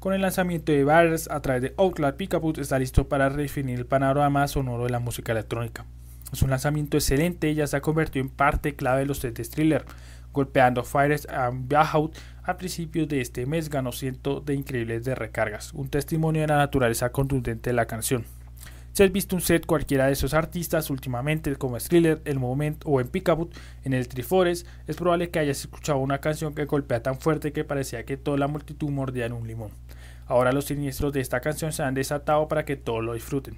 Con 0.01 0.13
el 0.13 0.21
lanzamiento 0.21 0.71
de 0.71 0.83
Bars 0.83 1.29
a 1.29 1.43
través 1.43 1.61
de 1.61 1.75
Outlaw, 1.77 2.15
Picaboo 2.15 2.53
está 2.57 2.79
listo 2.79 3.07
para 3.07 3.29
redefinir 3.29 3.77
el 3.77 3.85
panorama 3.85 4.47
sonoro 4.47 4.85
de 4.85 4.89
la 4.89 4.97
música 4.97 5.31
electrónica. 5.31 5.85
Es 6.33 6.41
un 6.41 6.49
lanzamiento 6.49 6.97
excelente 6.97 7.51
y 7.51 7.53
ya 7.53 7.67
se 7.67 7.77
ha 7.77 7.81
convertido 7.81 8.25
en 8.25 8.31
parte 8.31 8.73
clave 8.73 9.01
de 9.01 9.05
los 9.05 9.19
sets 9.19 9.35
de 9.35 9.55
thriller, 9.55 9.85
golpeando 10.33 10.83
Fires 10.83 11.27
and 11.29 11.71
Out 11.71 12.17
a 12.41 12.57
principios 12.57 13.09
de 13.09 13.21
este 13.21 13.45
mes 13.45 13.69
ganó 13.69 13.91
cientos 13.91 14.43
de 14.43 14.55
increíbles 14.55 15.03
de 15.03 15.13
recargas, 15.13 15.71
un 15.75 15.87
testimonio 15.87 16.41
de 16.41 16.47
la 16.47 16.57
naturaleza 16.57 17.11
contundente 17.11 17.69
de 17.69 17.75
la 17.75 17.85
canción. 17.85 18.25
Si 18.93 19.03
has 19.03 19.11
visto 19.11 19.37
un 19.37 19.41
set 19.41 19.65
cualquiera 19.65 20.07
de 20.07 20.13
esos 20.13 20.33
artistas 20.33 20.89
últimamente, 20.89 21.55
como 21.55 21.77
Thriller, 21.77 22.21
El 22.25 22.39
Moment 22.39 22.83
o 22.85 22.99
en 22.99 23.07
Picaboo, 23.07 23.49
en 23.85 23.93
el 23.93 24.09
Trifores, 24.09 24.65
es 24.85 24.97
probable 24.97 25.29
que 25.29 25.39
hayas 25.39 25.61
escuchado 25.61 25.99
una 25.99 26.19
canción 26.19 26.53
que 26.53 26.65
golpea 26.65 27.01
tan 27.01 27.17
fuerte 27.17 27.53
que 27.53 27.63
parecía 27.63 28.03
que 28.03 28.17
toda 28.17 28.37
la 28.37 28.47
multitud 28.47 28.89
mordía 28.89 29.25
en 29.25 29.33
un 29.33 29.47
limón. 29.47 29.71
Ahora 30.27 30.51
los 30.51 30.65
siniestros 30.65 31.13
de 31.13 31.21
esta 31.21 31.39
canción 31.39 31.71
se 31.71 31.83
han 31.83 31.93
desatado 31.93 32.49
para 32.49 32.65
que 32.65 32.75
todos 32.75 33.03
lo 33.03 33.13
disfruten. 33.13 33.55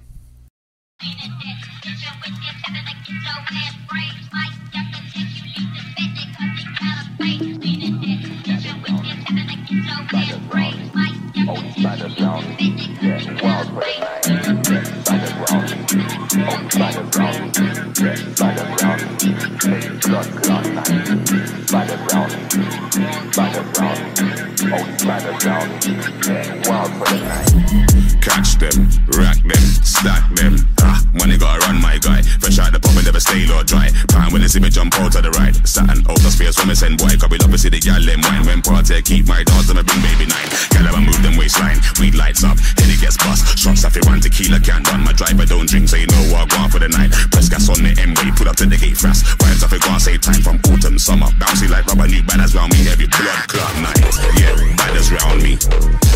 Catch 28.20 28.58
them, 28.58 28.88
rack 29.16 29.40
them, 29.42 29.64
stack 29.82 30.34
them. 30.34 30.56
Ah, 30.80 31.00
money 31.14 31.38
gotta 31.38 31.60
run, 31.66 31.80
my 31.80 31.98
guy. 31.98 32.22
Fresh 32.40 32.58
out 32.58 32.72
the 32.72 32.80
pub 32.80 32.96
and 32.96 33.04
never 33.04 33.20
stay 33.20 33.48
or 33.48 33.64
dry. 33.64 33.90
Pound 34.08 34.32
when 34.32 34.42
they 34.42 34.48
see 34.48 34.60
me 34.60 34.68
jump 34.68 34.94
out 35.00 35.12
to 35.12 35.22
the 35.22 35.30
right. 35.30 35.54
Saturn 35.66 36.04
out 36.08 36.20
the 36.20 36.30
space 36.30 36.58
when 36.58 36.68
me 36.68 36.74
send 36.74 36.98
boy. 36.98 37.16
Cause 37.16 37.30
we 37.30 37.38
love 37.38 37.50
to 37.52 37.58
see 37.58 37.70
the 37.70 37.80
gal 37.80 38.00
them 38.00 38.20
wine. 38.20 38.43
When 38.54 38.62
party, 38.62 39.02
keep 39.02 39.26
my 39.26 39.42
dogs, 39.42 39.66
I 39.66 39.74
bring 39.82 39.98
baby 39.98 40.30
nine. 40.30 40.46
Gal 40.70 40.86
ever 40.86 41.02
move 41.02 41.18
them 41.26 41.34
waistline. 41.34 41.82
Weed 41.98 42.14
lights 42.14 42.46
up, 42.46 42.54
it 42.54 43.00
gets 43.02 43.18
bust. 43.18 43.58
Shots 43.58 43.82
off 43.82 43.98
one 44.06 44.22
tequila 44.22 44.62
can't 44.62 44.86
run. 44.86 45.02
My 45.02 45.10
driver 45.10 45.42
don't 45.42 45.66
drink, 45.66 45.90
so 45.90 45.98
you 45.98 46.06
know 46.06 46.22
what 46.30 46.46
I 46.46 46.62
want 46.62 46.70
for 46.70 46.78
the 46.78 46.86
night. 46.86 47.10
Press 47.34 47.50
gas 47.50 47.66
on 47.66 47.82
the 47.82 47.90
M-way, 47.98 48.30
put 48.38 48.46
up 48.46 48.54
to 48.62 48.66
the 48.70 48.78
gate 48.78 48.94
fast. 48.94 49.26
Vibes 49.42 49.66
off 49.66 49.74
it, 49.74 49.82
gone 49.82 49.98
say 49.98 50.22
time 50.22 50.38
from 50.38 50.62
autumn, 50.70 51.02
summer. 51.02 51.26
Bouncy 51.42 51.66
like 51.66 51.82
rubber, 51.90 52.06
new 52.06 52.22
banners 52.22 52.54
round 52.54 52.70
me. 52.70 52.86
Heavy 52.86 53.10
blood 53.10 53.42
clot 53.50 53.74
night. 53.82 53.98
Yeah, 54.38 54.54
badders 54.78 55.10
round 55.10 55.42
me. 55.42 55.58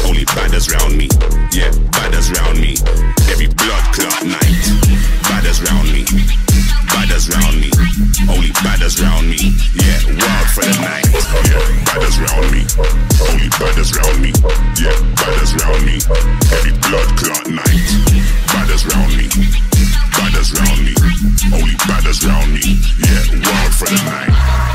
Only 0.07 0.22
badders 0.30 0.70
round 0.70 0.95
me. 0.95 1.11
Yeah, 1.51 1.74
badders 1.91 2.30
round 2.39 2.62
me. 2.62 2.78
Every 3.34 3.51
blood 3.51 3.82
clot 3.91 4.22
night. 4.22 4.62
Badders 5.26 5.59
round 5.66 5.91
me. 5.91 6.07
Badders 6.86 7.26
round 7.34 7.59
me. 7.59 7.74
Only 8.30 8.55
badders 8.62 9.03
round 9.03 9.26
me. 9.26 9.59
Yeah, 9.74 9.99
wild 10.22 10.47
for 10.55 10.62
the 10.62 10.78
night. 10.86 11.08
Only 12.77 13.49
badders 13.57 13.97
round 13.97 14.21
me. 14.21 14.33
Yeah, 14.77 14.93
badders 15.16 15.55
round 15.64 15.87
me. 15.87 15.97
Every 16.53 16.73
blood 16.85 17.09
clot 17.16 17.49
night. 17.49 17.89
Badders 18.53 18.85
round 18.93 19.16
me. 19.16 19.29
Badders 20.12 20.53
round 20.53 20.85
me. 20.85 20.95
Only 21.55 21.75
badders 21.89 22.27
round 22.27 22.53
me. 22.53 22.77
Yeah, 22.99 23.51
wild 23.51 23.75
for 23.75 23.87
the 23.87 24.03
night. 24.05 24.68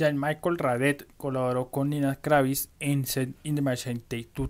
Jan 0.00 0.18
Michael 0.18 0.56
Radet 0.56 1.06
colaboró 1.18 1.70
con 1.70 1.90
Nina 1.90 2.16
Kravis 2.16 2.70
en 2.80 3.04
Set 3.04 3.34
in 3.42 3.54
the 3.54 3.60
Machine 3.60 4.00
Take. 4.00 4.48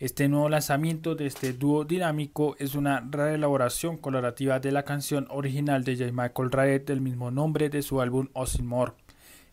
Este 0.00 0.28
nuevo 0.28 0.48
lanzamiento 0.48 1.14
de 1.14 1.26
este 1.26 1.52
dúo 1.52 1.84
dinámico 1.84 2.56
es 2.58 2.74
una 2.74 3.06
reelaboración 3.08 3.98
colorativa 3.98 4.58
de 4.58 4.72
la 4.72 4.82
canción 4.82 5.28
original 5.30 5.84
de 5.84 5.96
Jan 5.96 6.16
Michael 6.16 6.50
Radet 6.50 6.86
del 6.88 7.00
mismo 7.00 7.30
nombre 7.30 7.70
de 7.70 7.82
su 7.82 8.00
álbum 8.00 8.30
More. 8.64 8.94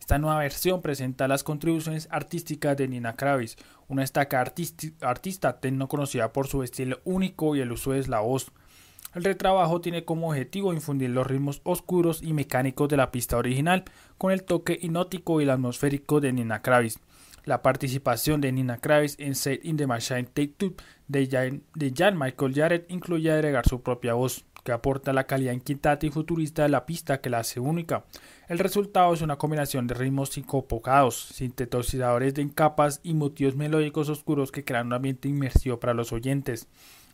Esta 0.00 0.18
nueva 0.18 0.40
versión 0.40 0.82
presenta 0.82 1.28
las 1.28 1.44
contribuciones 1.44 2.08
artísticas 2.10 2.76
de 2.76 2.88
Nina 2.88 3.14
Kravis, 3.14 3.56
una 3.86 4.02
estaca 4.02 4.40
artista 4.40 5.60
techno 5.60 5.86
conocida 5.86 6.32
por 6.32 6.48
su 6.48 6.64
estilo 6.64 6.98
único 7.04 7.54
y 7.54 7.60
el 7.60 7.70
uso 7.70 7.92
de 7.92 8.04
la 8.08 8.18
voz. 8.18 8.50
El 9.14 9.24
retrabajo 9.24 9.80
tiene 9.80 10.04
como 10.04 10.28
objetivo 10.28 10.74
infundir 10.74 11.10
los 11.10 11.26
ritmos 11.26 11.60
oscuros 11.64 12.22
y 12.22 12.34
mecánicos 12.34 12.88
de 12.88 12.98
la 12.98 13.10
pista 13.10 13.36
original 13.38 13.84
con 14.18 14.32
el 14.32 14.44
toque 14.44 14.78
hipnótico 14.80 15.40
y 15.40 15.48
atmosférico 15.48 16.20
de 16.20 16.32
Nina 16.32 16.60
Kravis. 16.60 16.98
La 17.44 17.62
participación 17.62 18.42
de 18.42 18.52
Nina 18.52 18.76
Kravis 18.76 19.16
en 19.18 19.34
Set 19.34 19.64
in 19.64 19.78
the 19.78 19.86
Machine 19.86 20.24
Take 20.24 20.54
Two 20.58 20.74
de 21.06 21.26
Jan, 21.26 21.62
de 21.74 22.12
Michael 22.12 22.54
Jarrett 22.54 22.90
incluye 22.90 23.32
agregar 23.32 23.66
su 23.66 23.82
propia 23.82 24.12
voz, 24.12 24.44
que 24.62 24.72
aporta 24.72 25.14
la 25.14 25.24
calidad 25.24 25.54
inquietante 25.54 26.06
y 26.06 26.10
futurista 26.10 26.64
de 26.64 26.68
la 26.68 26.84
pista 26.84 27.22
que 27.22 27.30
la 27.30 27.38
hace 27.38 27.58
única. 27.58 28.04
El 28.48 28.58
resultado 28.58 29.14
es 29.14 29.22
una 29.22 29.36
combinación 29.36 29.86
de 29.86 29.94
ritmos 29.94 30.28
sincopados, 30.30 31.16
sintetizadores 31.32 32.36
en 32.36 32.50
capas 32.50 33.00
y 33.02 33.14
motivos 33.14 33.56
melódicos 33.56 34.10
oscuros 34.10 34.52
que 34.52 34.64
crean 34.64 34.88
un 34.88 34.92
ambiente 34.92 35.28
inmersivo 35.28 35.80
para 35.80 35.94
los 35.94 36.12
oyentes. 36.12 36.68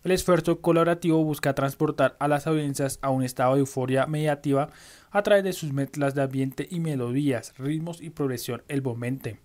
El 0.05 0.11
esfuerzo 0.11 0.61
colaborativo 0.61 1.25
busca 1.25 1.55
transportar 1.55 2.15
a 2.19 2.29
las 2.29 2.47
audiencias 2.47 2.99
a 3.01 3.09
un 3.09 3.23
estado 3.23 3.55
de 3.55 3.61
euforia 3.61 4.07
mediativa 4.07 4.69
a 5.11 5.23
través 5.23 5.45
de 5.45 5.55
sus 5.55 5.73
mezclas 5.73 6.15
de 6.15 6.21
ambiente 6.21 6.69
y 6.71 6.79
melodías, 6.79 7.55
ritmos 7.57 8.03
y 8.03 8.11
progresión 8.11 8.63
envolvente. 8.69 9.41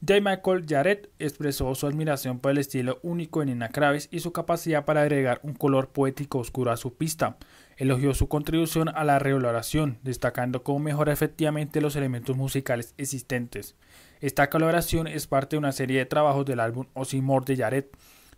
J. 0.00 0.20
Michael 0.22 0.64
Jarrett 0.66 1.10
expresó 1.18 1.74
su 1.74 1.86
admiración 1.86 2.38
por 2.38 2.52
el 2.52 2.58
estilo 2.58 3.00
único 3.02 3.40
de 3.40 3.46
Nina 3.46 3.68
Kravis 3.68 4.08
y 4.10 4.20
su 4.20 4.32
capacidad 4.32 4.86
para 4.86 5.02
agregar 5.02 5.40
un 5.42 5.52
color 5.52 5.88
poético 5.88 6.38
oscuro 6.38 6.70
a 6.70 6.78
su 6.78 6.94
pista. 6.94 7.36
Elogió 7.76 8.14
su 8.14 8.28
contribución 8.28 8.88
a 8.88 9.04
la 9.04 9.18
reoloración, 9.18 9.98
destacando 10.02 10.62
cómo 10.62 10.78
mejora 10.78 11.12
efectivamente 11.12 11.82
los 11.82 11.96
elementos 11.96 12.34
musicales 12.34 12.94
existentes. 12.96 13.74
Esta 14.20 14.48
colaboración 14.48 15.06
es 15.06 15.26
parte 15.26 15.56
de 15.56 15.58
una 15.58 15.72
serie 15.72 15.98
de 15.98 16.06
trabajos 16.06 16.46
del 16.46 16.60
álbum 16.60 16.86
Osimor 16.94 17.44
de 17.44 17.56
Jarrett, 17.56 17.94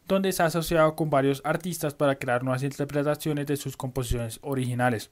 donde 0.09 0.33
se 0.33 0.43
ha 0.43 0.47
asociado 0.47 0.97
con 0.97 1.11
varios 1.11 1.43
artistas 1.45 1.95
para 1.95 2.17
crear 2.17 2.43
nuevas 2.43 2.63
interpretaciones 2.63 3.47
de 3.47 3.57
sus 3.57 3.77
composiciones 3.77 4.41
originales. 4.43 5.11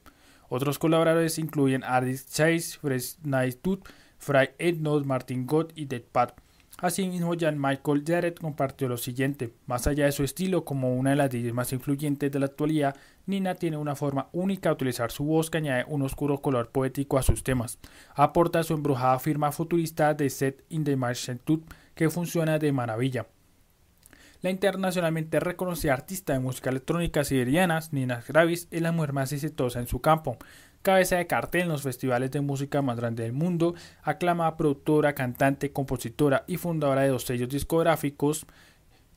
Otros 0.49 0.79
colaboradores 0.79 1.37
incluyen 1.37 1.83
Ardis 1.83 2.25
Chase, 2.25 2.79
Fresh 2.81 3.17
Night 3.23 3.59
Tooth, 3.61 3.87
Fry 4.17 4.49
Ednos, 4.57 5.05
Martin 5.05 5.45
Gott 5.45 5.71
y 5.75 5.85
Dead 5.85 6.01
Pat. 6.01 6.33
Asimismo, 6.79 7.33
Jan 7.39 7.59
Michael 7.59 8.03
Jarrett 8.05 8.39
compartió 8.39 8.87
lo 8.87 8.97
siguiente: 8.97 9.53
más 9.65 9.87
allá 9.87 10.05
de 10.05 10.11
su 10.11 10.23
estilo 10.23 10.63
como 10.63 10.95
una 10.95 11.11
de 11.11 11.15
las 11.15 11.29
DJs 11.29 11.53
más 11.53 11.73
influyentes 11.73 12.31
de 12.31 12.39
la 12.39 12.45
actualidad, 12.45 12.95
Nina 13.25 13.55
tiene 13.55 13.77
una 13.77 13.95
forma 13.95 14.29
única 14.31 14.69
de 14.69 14.73
utilizar 14.73 15.11
su 15.11 15.25
voz 15.25 15.49
que 15.49 15.57
añade 15.57 15.85
un 15.87 16.03
oscuro 16.03 16.39
color 16.39 16.69
poético 16.69 17.17
a 17.17 17.23
sus 17.23 17.43
temas. 17.43 17.77
Aporta 18.15 18.63
su 18.63 18.73
embrujada 18.73 19.19
firma 19.19 19.51
futurista 19.51 20.13
de 20.13 20.29
Set 20.29 20.63
in 20.69 20.83
the 20.83 20.95
Machine 20.95 21.39
Tooth 21.43 21.63
que 21.93 22.09
funciona 22.09 22.59
de 22.59 22.71
maravilla. 22.71 23.25
La 24.41 24.51
internacionalmente 24.51 25.39
reconocida 25.39 25.93
artista 25.93 26.33
de 26.33 26.39
música 26.39 26.69
electrónica 26.69 27.23
siberiana, 27.23 27.79
Nina 27.91 28.23
Gravis, 28.27 28.67
es 28.69 28.81
la 28.83 28.91
mujer 28.91 29.11
más 29.11 29.31
exitosa 29.33 29.79
en 29.79 29.87
su 29.87 29.99
campo. 29.99 30.37
Cabeza 30.83 31.17
de 31.17 31.25
cartel 31.25 31.63
en 31.63 31.69
los 31.69 31.81
festivales 31.81 32.29
de 32.29 32.41
música 32.41 32.83
más 32.83 32.97
grandes 32.97 33.25
del 33.25 33.33
mundo, 33.33 33.73
aclamada 34.03 34.55
productora, 34.55 35.15
cantante, 35.15 35.71
compositora 35.71 36.43
y 36.45 36.57
fundadora 36.57 37.01
de 37.01 37.09
dos 37.09 37.23
sellos 37.23 37.49
discográficos. 37.49 38.45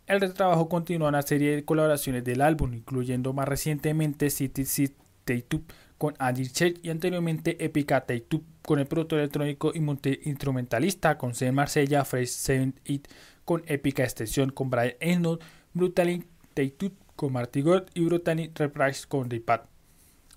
El 0.07 0.23
retrabajo 0.23 0.71
continúa 0.71 1.11
una 1.11 1.23
serie 1.23 1.55
de 1.55 1.65
colaboraciones 1.67 2.25
del 2.25 2.41
álbum, 2.41 2.73
incluyendo 2.73 3.35
más 3.35 3.47
recientemente 3.47 4.31
City 4.31 4.65
City 4.65 4.97
Tattoo 5.25 5.63
con 5.99 6.15
Andy 6.19 6.49
Check 6.49 6.79
y 6.83 6.89
anteriormente 6.89 7.63
Epica 7.63 8.01
Tattoo 8.01 8.43
con 8.63 8.79
el 8.79 8.87
productor 8.87 9.19
electrónico 9.19 9.71
y 9.75 9.81
multi-instrumentalista 9.81 11.19
con 11.19 11.35
C. 11.35 11.53
Marsella, 11.53 12.05
Fresh 12.07 12.31
7 12.31 12.73
It 12.87 13.09
con 13.51 13.65
épica 13.67 14.05
extensión 14.05 14.51
con 14.51 14.71
Brian 14.71 14.95
Eno, 15.01 15.41
Brutally 15.75 16.25
Tattooed 16.55 16.93
con 17.17 17.33
Marty 17.33 17.63
God 17.63 17.83
y 17.95 18.05
Brutally 18.05 18.53
Reprise 18.55 19.09
con 19.09 19.29
Daypad. 19.29 19.63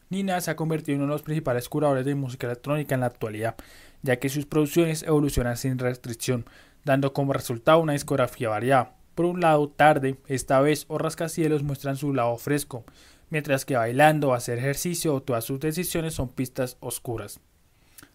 Nina 0.09 0.41
se 0.41 0.49
ha 0.49 0.55
convertido 0.55 0.95
en 0.95 1.03
uno 1.03 1.11
de 1.11 1.17
los 1.17 1.21
principales 1.21 1.69
curadores 1.69 2.05
de 2.05 2.15
música 2.15 2.47
electrónica 2.47 2.95
en 2.95 3.01
la 3.01 3.05
actualidad, 3.05 3.53
ya 4.01 4.17
que 4.17 4.29
sus 4.29 4.47
producciones 4.47 5.03
evolucionan 5.03 5.57
sin 5.57 5.77
restricción, 5.77 6.45
dando 6.85 7.13
como 7.13 7.33
resultado 7.33 7.81
una 7.81 7.93
discografía 7.93 8.49
variada. 8.49 8.95
Por 9.13 9.27
un 9.27 9.41
lado, 9.41 9.69
tarde, 9.69 10.17
esta 10.25 10.59
vez 10.59 10.85
o 10.87 10.97
rascacielos 10.97 11.61
muestran 11.61 11.97
su 11.97 12.15
lado 12.15 12.35
fresco, 12.37 12.83
mientras 13.29 13.63
que 13.63 13.75
bailando, 13.75 14.33
hacer 14.33 14.57
ejercicio 14.57 15.13
o 15.13 15.21
todas 15.21 15.45
sus 15.45 15.59
decisiones 15.59 16.15
son 16.15 16.29
pistas 16.29 16.77
oscuras. 16.79 17.39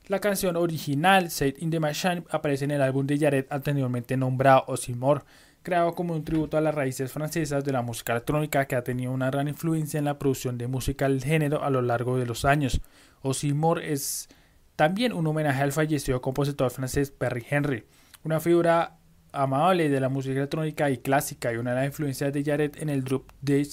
La 0.09 0.21
canción 0.21 0.57
original, 0.57 1.31
Said 1.31 1.57
in 1.59 1.69
the 1.69 1.79
Machine, 1.79 2.25
aparece 2.31 2.65
en 2.65 2.71
el 2.71 2.81
álbum 2.81 3.07
de 3.07 3.19
Jared 3.19 3.45
anteriormente 3.51 4.17
nombrado 4.17 4.65
Osimor, 4.67 5.27
creado 5.63 5.95
como 5.95 6.15
un 6.15 6.25
tributo 6.25 6.57
a 6.57 6.63
las 6.63 6.75
raíces 6.75 7.13
francesas 7.13 7.63
de 7.63 7.73
la 7.73 7.83
música 7.83 8.15
electrónica 8.15 8.65
que 8.65 8.75
ha 8.75 8.83
tenido 8.83 9.13
una 9.13 9.31
gran 9.31 9.49
influencia 9.49 9.99
en 9.99 10.07
la 10.07 10.19
producción 10.19 10.57
de 10.57 10.67
música 10.67 11.11
del 11.11 11.23
género 11.23 11.63
a 11.63 11.69
lo 11.69 11.83
largo 11.83 12.17
de 12.17 12.25
los 12.25 12.47
años. 12.47 12.81
Osimor 13.21 13.83
es 13.83 14.31
también 14.77 15.13
un 15.13 15.27
homenaje 15.27 15.61
al 15.61 15.73
fallecido 15.73 16.23
compositor 16.23 16.71
francés 16.71 17.11
Perry 17.11 17.45
Henry, 17.47 17.85
una 18.25 18.41
figura 18.41 18.97
amable 19.33 19.91
de 19.91 20.01
la 20.01 20.09
música 20.09 20.37
electrónica 20.37 20.89
y 20.89 20.97
clásica 20.97 21.53
y 21.53 21.59
una 21.59 21.73
de 21.73 21.77
las 21.77 21.87
influencias 21.87 22.33
de 22.33 22.43
Jared 22.43 22.79
en 22.81 22.89
el 22.89 23.03
grupo 23.03 23.35
de 23.43 23.69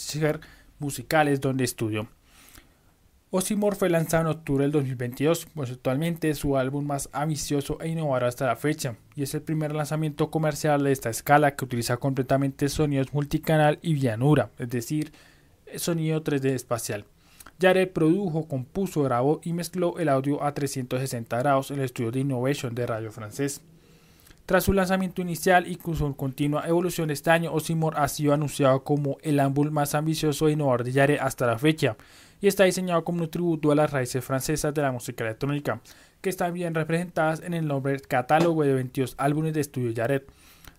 musicales 0.80 1.40
donde 1.40 1.64
estudió. 1.64 2.10
Osimor 3.38 3.76
fue 3.76 3.90
lanzado 3.90 4.22
en 4.22 4.38
octubre 4.38 4.64
del 4.64 4.72
2022, 4.72 5.48
pues 5.54 5.70
actualmente 5.70 6.30
es 6.30 6.38
su 6.38 6.56
álbum 6.56 6.86
más 6.86 7.10
ambicioso 7.12 7.78
e 7.82 7.90
innovador 7.90 8.24
hasta 8.24 8.46
la 8.46 8.56
fecha, 8.56 8.96
y 9.14 9.24
es 9.24 9.34
el 9.34 9.42
primer 9.42 9.76
lanzamiento 9.76 10.32
comercial 10.32 10.86
de 10.86 10.94
esta 10.94 11.10
escala 11.10 11.54
que 11.54 11.66
utiliza 11.66 11.98
completamente 11.98 12.70
sonidos 12.70 13.14
multicanal 13.14 13.78
y 13.82 13.94
vianura, 13.94 14.52
es 14.58 14.70
decir, 14.70 15.12
sonido 15.76 16.24
3D 16.24 16.52
espacial. 16.52 17.04
Jared 17.60 17.90
produjo, 17.90 18.48
compuso, 18.48 19.04
grabó 19.04 19.42
y 19.44 19.52
mezcló 19.52 20.00
el 20.00 20.08
audio 20.08 20.42
a 20.42 20.54
360 20.54 21.38
grados 21.38 21.72
en 21.72 21.80
el 21.80 21.86
estudio 21.86 22.12
de 22.12 22.22
Innovation 22.22 22.74
de 22.74 22.88
Radio 22.88 23.12
Francés. 23.12 23.60
Tras 24.46 24.64
su 24.64 24.72
lanzamiento 24.72 25.22
inicial 25.22 25.68
y 25.68 25.76
con 25.76 25.98
su 25.98 26.16
continua 26.16 26.66
evolución 26.68 27.10
este 27.10 27.32
año, 27.32 27.52
Osimor 27.52 27.96
ha 27.98 28.08
sido 28.08 28.34
anunciado 28.34 28.86
como 28.86 29.18
el 29.24 29.42
álbum 29.42 29.72
más 29.72 29.94
ambicioso 29.94 30.48
e 30.48 30.54
innovador 30.54 30.86
de 30.86 30.94
Jared 30.94 31.18
hasta 31.20 31.48
la 31.48 31.58
fecha, 31.58 31.98
y 32.46 32.48
está 32.48 32.66
diseñado 32.66 33.04
como 33.04 33.24
un 33.24 33.32
tributo 33.32 33.72
a 33.72 33.76
las 33.76 33.89
raíces 33.89 34.24
francesas 34.24 34.72
de 34.72 34.84
la 34.84 34.91
música 34.91 35.24
electrónica, 35.24 35.82
que 36.22 36.30
están 36.30 36.54
bien 36.54 36.76
representadas 36.76 37.41
en 37.41 37.56
el 37.56 37.66
nombre 37.66 38.00
catálogo 38.00 38.62
de 38.62 38.76
22 38.76 39.16
álbumes 39.18 39.56
de 39.56 39.62
estudio 39.62 39.91
Jared. 39.96 40.22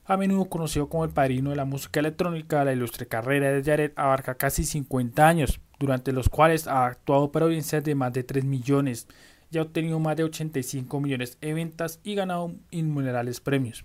A 0.05 0.17
menudo 0.17 0.45
conocido 0.45 0.89
como 0.89 1.05
el 1.05 1.11
padrino 1.11 1.51
de 1.51 1.57
la 1.57 1.65
música 1.65 1.99
electrónica, 1.99 2.65
la 2.65 2.73
ilustre 2.73 3.09
carrera 3.09 3.51
de 3.51 3.65
Jared 3.65 3.91
abarca 3.97 4.37
casi 4.37 4.63
50 4.63 5.27
años, 5.27 5.59
durante 5.81 6.13
los 6.13 6.29
cuales 6.29 6.69
ha 6.69 6.87
actuado 6.87 7.33
para 7.33 7.47
audiencias 7.47 7.83
de 7.83 7.97
más 7.97 8.13
de 8.13 8.23
3 8.23 8.45
millones 8.45 9.09
y 9.51 9.59
ha 9.59 9.63
obtenido 9.63 9.99
más 9.99 10.15
de 10.15 10.23
85 10.23 11.01
millones 11.01 11.37
de 11.41 11.53
ventas 11.53 11.99
y 12.05 12.15
ganado 12.15 12.53
innumerables 12.71 13.41
premios. 13.41 13.85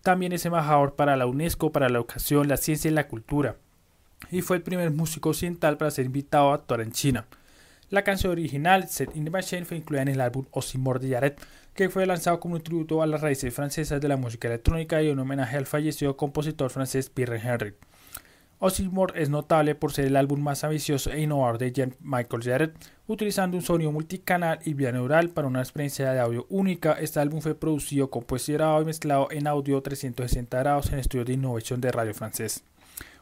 También 0.00 0.32
es 0.32 0.46
embajador 0.46 0.94
para 0.94 1.18
la 1.18 1.26
UNESCO, 1.26 1.70
para 1.70 1.90
la 1.90 1.98
educación, 1.98 2.48
la 2.48 2.56
ciencia 2.56 2.90
y 2.90 2.94
la 2.94 3.08
cultura 3.08 3.58
y 4.30 4.42
fue 4.42 4.56
el 4.56 4.62
primer 4.62 4.90
músico 4.90 5.30
occidental 5.30 5.76
para 5.76 5.90
ser 5.90 6.06
invitado 6.06 6.50
a 6.50 6.54
actuar 6.54 6.80
en 6.80 6.92
China. 6.92 7.26
La 7.90 8.02
canción 8.02 8.32
original, 8.32 8.88
Set 8.88 9.14
in 9.14 9.24
the 9.24 9.30
Machine, 9.30 9.64
fue 9.64 9.76
incluida 9.76 10.02
en 10.02 10.08
el 10.08 10.20
álbum 10.20 10.46
Osimor 10.50 11.00
de 11.00 11.10
Jared, 11.10 11.34
que 11.74 11.90
fue 11.90 12.06
lanzado 12.06 12.40
como 12.40 12.54
un 12.54 12.62
tributo 12.62 13.02
a 13.02 13.06
las 13.06 13.20
raíces 13.20 13.52
francesas 13.52 14.00
de 14.00 14.08
la 14.08 14.16
música 14.16 14.48
electrónica 14.48 15.02
y 15.02 15.10
un 15.10 15.18
homenaje 15.18 15.56
al 15.56 15.66
fallecido 15.66 16.16
compositor 16.16 16.70
francés 16.70 17.10
Pierre 17.10 17.40
Henry. 17.40 17.74
Osimor 18.58 19.12
es 19.16 19.28
notable 19.28 19.74
por 19.74 19.92
ser 19.92 20.06
el 20.06 20.16
álbum 20.16 20.40
más 20.40 20.64
ambicioso 20.64 21.12
e 21.12 21.20
innovador 21.20 21.58
de 21.58 21.72
Jean 21.72 21.94
Michael 22.00 22.42
Jared, 22.42 22.70
utilizando 23.06 23.56
un 23.56 23.62
sonido 23.62 23.92
multicanal 23.92 24.58
y 24.64 24.74
binaural 24.74 25.28
para 25.28 25.48
una 25.48 25.60
experiencia 25.60 26.12
de 26.12 26.20
audio 26.20 26.46
única. 26.48 26.92
Este 26.94 27.20
álbum 27.20 27.40
fue 27.40 27.54
producido, 27.54 28.10
compuesto 28.10 28.52
y 28.80 28.84
mezclado 28.84 29.28
en 29.30 29.46
audio 29.46 29.82
360 29.82 30.58
grados 30.58 30.86
en 30.86 30.94
el 30.94 31.00
estudio 31.00 31.24
de 31.26 31.34
innovación 31.34 31.80
de 31.80 31.92
Radio 31.92 32.14
Francés. 32.14 32.64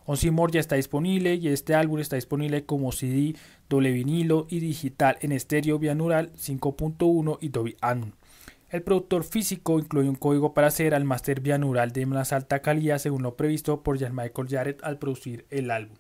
Onsimor 0.05 0.51
ya 0.51 0.61
está 0.61 0.77
disponible 0.77 1.35
y 1.35 1.49
este 1.49 1.75
álbum 1.75 2.01
está 2.01 2.17
disponible 2.17 2.65
como 2.65 2.93
CD, 2.93 3.35
doble 3.69 3.93
vinilo 3.93 4.47
y 4.49 4.61
digital 4.61 5.17
en 5.21 5.33
estéreo 5.33 5.79
bianural 5.79 6.33
5.1 6.33 7.39
y 7.41 7.49
Dolby 7.49 7.77
Atmos. 7.81 8.13
El 8.69 8.83
productor 8.83 9.25
físico 9.25 9.79
incluye 9.79 10.09
un 10.09 10.15
código 10.15 10.55
para 10.55 10.69
hacer 10.69 10.95
al 10.95 11.05
máster 11.05 11.41
bianural 11.41 11.93
de 11.93 12.07
más 12.07 12.33
alta 12.33 12.63
calidad 12.63 12.97
según 12.97 13.23
lo 13.23 13.37
previsto 13.37 13.83
por 13.83 13.99
Jan 13.99 14.17
Michael 14.17 14.49
Jarrett 14.49 14.83
al 14.83 14.99
producir 14.99 15.45
el 15.51 15.71
álbum. 15.71 15.97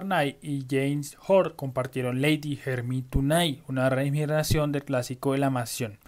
Knight 0.00 0.42
y 0.42 0.64
James 0.68 1.16
Hort 1.26 1.56
compartieron 1.56 2.22
Lady 2.22 2.58
Tonight, 3.08 3.62
una 3.68 3.90
reimaginación 3.90 4.72
del 4.72 4.84
clásico 4.84 5.32
de 5.32 5.38
la 5.38 5.50
mansión. 5.50 5.98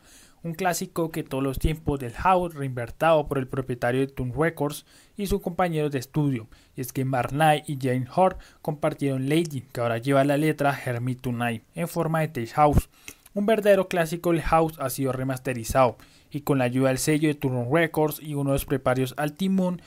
Un 0.42 0.54
clásico 0.54 1.10
que 1.10 1.22
todos 1.22 1.42
los 1.42 1.58
tiempos 1.58 2.00
del 2.00 2.12
house 2.12 2.54
reinvertado 2.54 3.28
por 3.28 3.38
el 3.38 3.48
propietario 3.48 4.00
de 4.00 4.08
Tune 4.08 4.34
Records 4.36 4.84
y 5.16 5.26
sus 5.26 5.40
compañeros 5.40 5.90
de 5.90 5.98
estudio. 5.98 6.48
Y 6.76 6.80
es 6.80 6.92
que 6.92 7.04
Knight 7.04 7.68
y 7.68 7.78
James 7.80 8.08
Hort 8.14 8.40
compartieron 8.60 9.28
Lady, 9.28 9.62
que 9.72 9.80
ahora 9.80 9.98
lleva 9.98 10.24
la 10.24 10.36
letra 10.36 10.78
Tonight, 11.20 11.62
en 11.74 11.88
forma 11.88 12.20
de 12.20 12.28
Tech 12.28 12.52
House. 12.52 12.90
Un 13.32 13.46
verdadero 13.46 13.88
clásico 13.88 14.32
del 14.32 14.42
house 14.42 14.78
ha 14.78 14.90
sido 14.90 15.12
remasterizado 15.12 15.96
y 16.34 16.40
con 16.40 16.58
la 16.58 16.64
ayuda 16.64 16.88
del 16.88 16.98
sello 16.98 17.28
de 17.28 17.34
Turn 17.34 17.68
Records 17.72 18.20
y 18.20 18.34
uno 18.34 18.50
de 18.50 18.54
los 18.54 18.64
preparios 18.64 19.14
al 19.16 19.34
timón, 19.34 19.80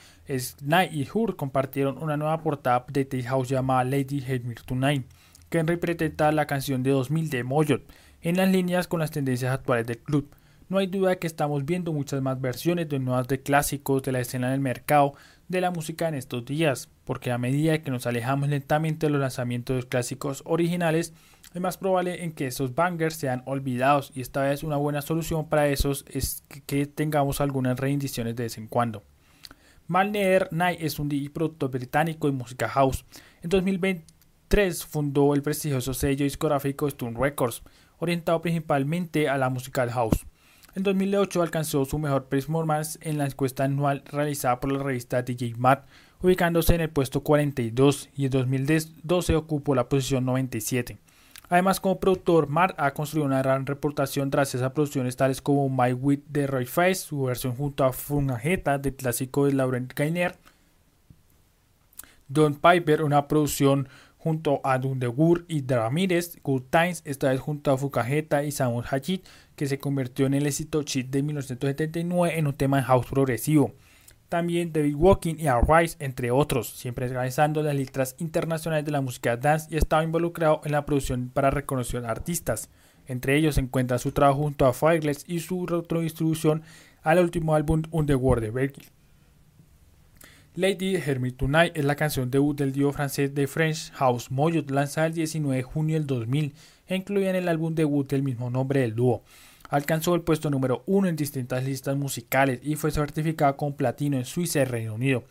Knight 0.62 0.92
y 0.92 1.06
Hur 1.12 1.36
compartieron 1.36 1.98
una 2.02 2.16
nueva 2.16 2.42
portada 2.42 2.86
de 2.88 3.04
Tate 3.04 3.22
House 3.24 3.48
llamada 3.48 3.84
Lady 3.84 4.24
Hate 4.26 4.44
Me 4.44 4.54
Tonight, 4.54 5.06
que 5.50 5.62
representa 5.62 6.32
la 6.32 6.46
canción 6.46 6.82
de 6.82 6.90
2000 6.90 7.30
de 7.30 7.44
Moyot, 7.44 7.82
en 8.22 8.36
las 8.36 8.50
líneas 8.50 8.88
con 8.88 9.00
las 9.00 9.10
tendencias 9.10 9.52
actuales 9.52 9.86
del 9.86 9.98
club. 9.98 10.34
No 10.68 10.78
hay 10.78 10.86
duda 10.86 11.10
de 11.10 11.18
que 11.18 11.26
estamos 11.26 11.64
viendo 11.64 11.92
muchas 11.92 12.20
más 12.20 12.40
versiones 12.40 12.88
de 12.88 12.98
nuevas 12.98 13.28
de 13.28 13.42
clásicos 13.42 14.02
de 14.02 14.12
la 14.12 14.20
escena 14.20 14.50
del 14.50 14.60
mercado 14.60 15.14
de 15.48 15.60
la 15.62 15.70
música 15.70 16.08
en 16.08 16.14
estos 16.14 16.44
días, 16.44 16.90
porque 17.04 17.30
a 17.30 17.38
medida 17.38 17.82
que 17.82 17.90
nos 17.90 18.06
alejamos 18.06 18.50
lentamente 18.50 19.06
de 19.06 19.12
los 19.12 19.20
lanzamientos 19.20 19.74
de 19.74 19.78
los 19.82 19.86
clásicos 19.86 20.42
originales, 20.44 21.14
es 21.54 21.60
más 21.60 21.78
probable 21.78 22.24
en 22.24 22.32
que 22.32 22.46
esos 22.46 22.74
bangers 22.74 23.16
sean 23.16 23.42
olvidados 23.46 24.12
y 24.14 24.20
esta 24.20 24.42
vez 24.42 24.62
una 24.62 24.76
buena 24.76 25.02
solución 25.02 25.48
para 25.48 25.68
esos 25.68 26.04
es 26.08 26.44
que 26.66 26.86
tengamos 26.86 27.40
algunas 27.40 27.78
reediciones 27.78 28.36
de 28.36 28.44
vez 28.44 28.58
en 28.58 28.66
cuando. 28.66 29.02
Malner 29.86 30.48
Knight 30.50 30.80
es 30.82 30.98
un 30.98 31.08
DJ 31.08 31.30
productor 31.30 31.70
británico 31.70 32.26
de 32.26 32.34
música 32.34 32.68
house. 32.68 33.06
En 33.42 33.48
2023 33.48 34.84
fundó 34.84 35.34
el 35.34 35.42
prestigioso 35.42 35.94
sello 35.94 36.24
discográfico 36.24 36.86
Stone 36.88 37.18
Records, 37.18 37.62
orientado 37.98 38.42
principalmente 38.42 39.30
a 39.30 39.38
la 39.38 39.48
música 39.48 39.90
house. 39.90 40.26
En 40.74 40.82
2008 40.82 41.42
alcanzó 41.42 41.86
su 41.86 41.98
mejor 41.98 42.26
performance 42.26 42.98
en 43.00 43.16
la 43.16 43.24
encuesta 43.24 43.64
anual 43.64 44.02
realizada 44.04 44.60
por 44.60 44.70
la 44.70 44.82
revista 44.82 45.22
DJ 45.22 45.54
Mat, 45.56 45.86
ubicándose 46.20 46.74
en 46.74 46.82
el 46.82 46.90
puesto 46.90 47.22
42 47.22 48.10
y 48.14 48.26
en 48.26 48.30
2012 48.30 49.36
ocupó 49.36 49.74
la 49.74 49.88
posición 49.88 50.26
97. 50.26 50.98
Además, 51.48 51.80
como 51.80 51.98
productor, 51.98 52.48
Mark 52.48 52.74
ha 52.76 52.92
construido 52.92 53.26
una 53.26 53.42
gran 53.42 53.64
reputación 53.64 54.30
tras 54.30 54.54
esas 54.54 54.72
producciones 54.72 55.16
tales 55.16 55.40
como 55.40 55.68
My 55.70 55.92
Wit 55.92 56.24
de 56.28 56.46
Roy 56.46 56.66
Face, 56.66 56.96
su 56.96 57.22
versión 57.22 57.54
junto 57.54 57.84
a 57.84 57.92
Funageta 57.92 58.78
del 58.78 58.94
clásico 58.94 59.46
de 59.46 59.54
Laurent 59.54 59.92
Gainer, 59.94 60.36
Don 62.28 62.54
Piper, 62.54 63.02
una 63.02 63.26
producción 63.28 63.88
junto 64.18 64.60
a 64.62 64.78
Dundegur 64.78 65.46
y 65.48 65.66
Ramírez, 65.66 66.38
Good 66.42 66.64
Times, 66.70 67.02
esta 67.06 67.30
vez 67.30 67.40
junto 67.40 67.70
a 67.70 67.78
Fukajeta 67.78 68.44
y 68.44 68.52
Samuel 68.52 68.86
Hajit, 68.90 69.24
que 69.56 69.66
se 69.66 69.78
convirtió 69.78 70.26
en 70.26 70.34
el 70.34 70.46
éxito 70.46 70.82
Cheat 70.82 71.06
de 71.06 71.22
1979 71.22 72.38
en 72.38 72.46
un 72.46 72.54
tema 72.54 72.76
de 72.76 72.82
house 72.82 73.06
progresivo 73.06 73.72
también 74.28 74.72
David 74.72 74.94
Walking 74.96 75.36
y 75.38 75.46
Arise, 75.46 75.96
entre 76.00 76.30
otros, 76.30 76.68
siempre 76.68 77.06
organizando 77.06 77.62
las 77.62 77.74
letras 77.74 78.14
internacionales 78.18 78.84
de 78.84 78.92
la 78.92 79.00
música 79.00 79.36
dance 79.36 79.68
y 79.70 79.76
estaba 79.76 80.04
involucrado 80.04 80.60
en 80.64 80.72
la 80.72 80.84
producción 80.84 81.30
para 81.32 81.50
reconocer 81.50 82.04
artistas. 82.04 82.68
Entre 83.06 83.36
ellos 83.36 83.54
se 83.54 83.62
encuentra 83.62 83.98
su 83.98 84.12
trabajo 84.12 84.42
junto 84.42 84.66
a 84.66 84.74
Fireglass 84.74 85.24
y 85.26 85.40
su 85.40 85.66
retrodistribución 85.66 86.62
al 87.02 87.20
último 87.20 87.54
álbum 87.54 87.82
Underworld 87.90 88.44
de 88.44 88.50
Berkeley. 88.50 88.88
Lady 90.54 90.96
Hermit 90.96 91.36
Tonight 91.36 91.76
es 91.76 91.84
la 91.84 91.94
canción 91.94 92.30
debut 92.30 92.58
del 92.58 92.72
dúo 92.72 92.92
francés 92.92 93.34
de 93.34 93.46
French 93.46 93.92
House 93.92 94.30
Moyot 94.30 94.70
lanzada 94.70 95.06
el 95.06 95.14
19 95.14 95.56
de 95.56 95.62
junio 95.62 95.94
del 95.94 96.06
2000 96.06 96.52
e 96.88 96.96
incluida 96.96 97.30
en 97.30 97.36
el 97.36 97.48
álbum 97.48 97.74
debut 97.74 98.10
del 98.10 98.22
mismo 98.22 98.50
nombre 98.50 98.80
del 98.80 98.94
dúo. 98.94 99.22
Alcanzó 99.68 100.14
el 100.14 100.22
puesto 100.22 100.50
número 100.50 100.82
uno 100.86 101.08
en 101.08 101.16
distintas 101.16 101.64
listas 101.64 101.96
musicales 101.96 102.60
y 102.62 102.76
fue 102.76 102.90
certificada 102.90 103.56
con 103.56 103.74
platino 103.74 104.16
en 104.16 104.24
Suiza 104.24 104.60
y 104.60 104.64
Reino 104.64 104.94
Unido. 104.94 105.24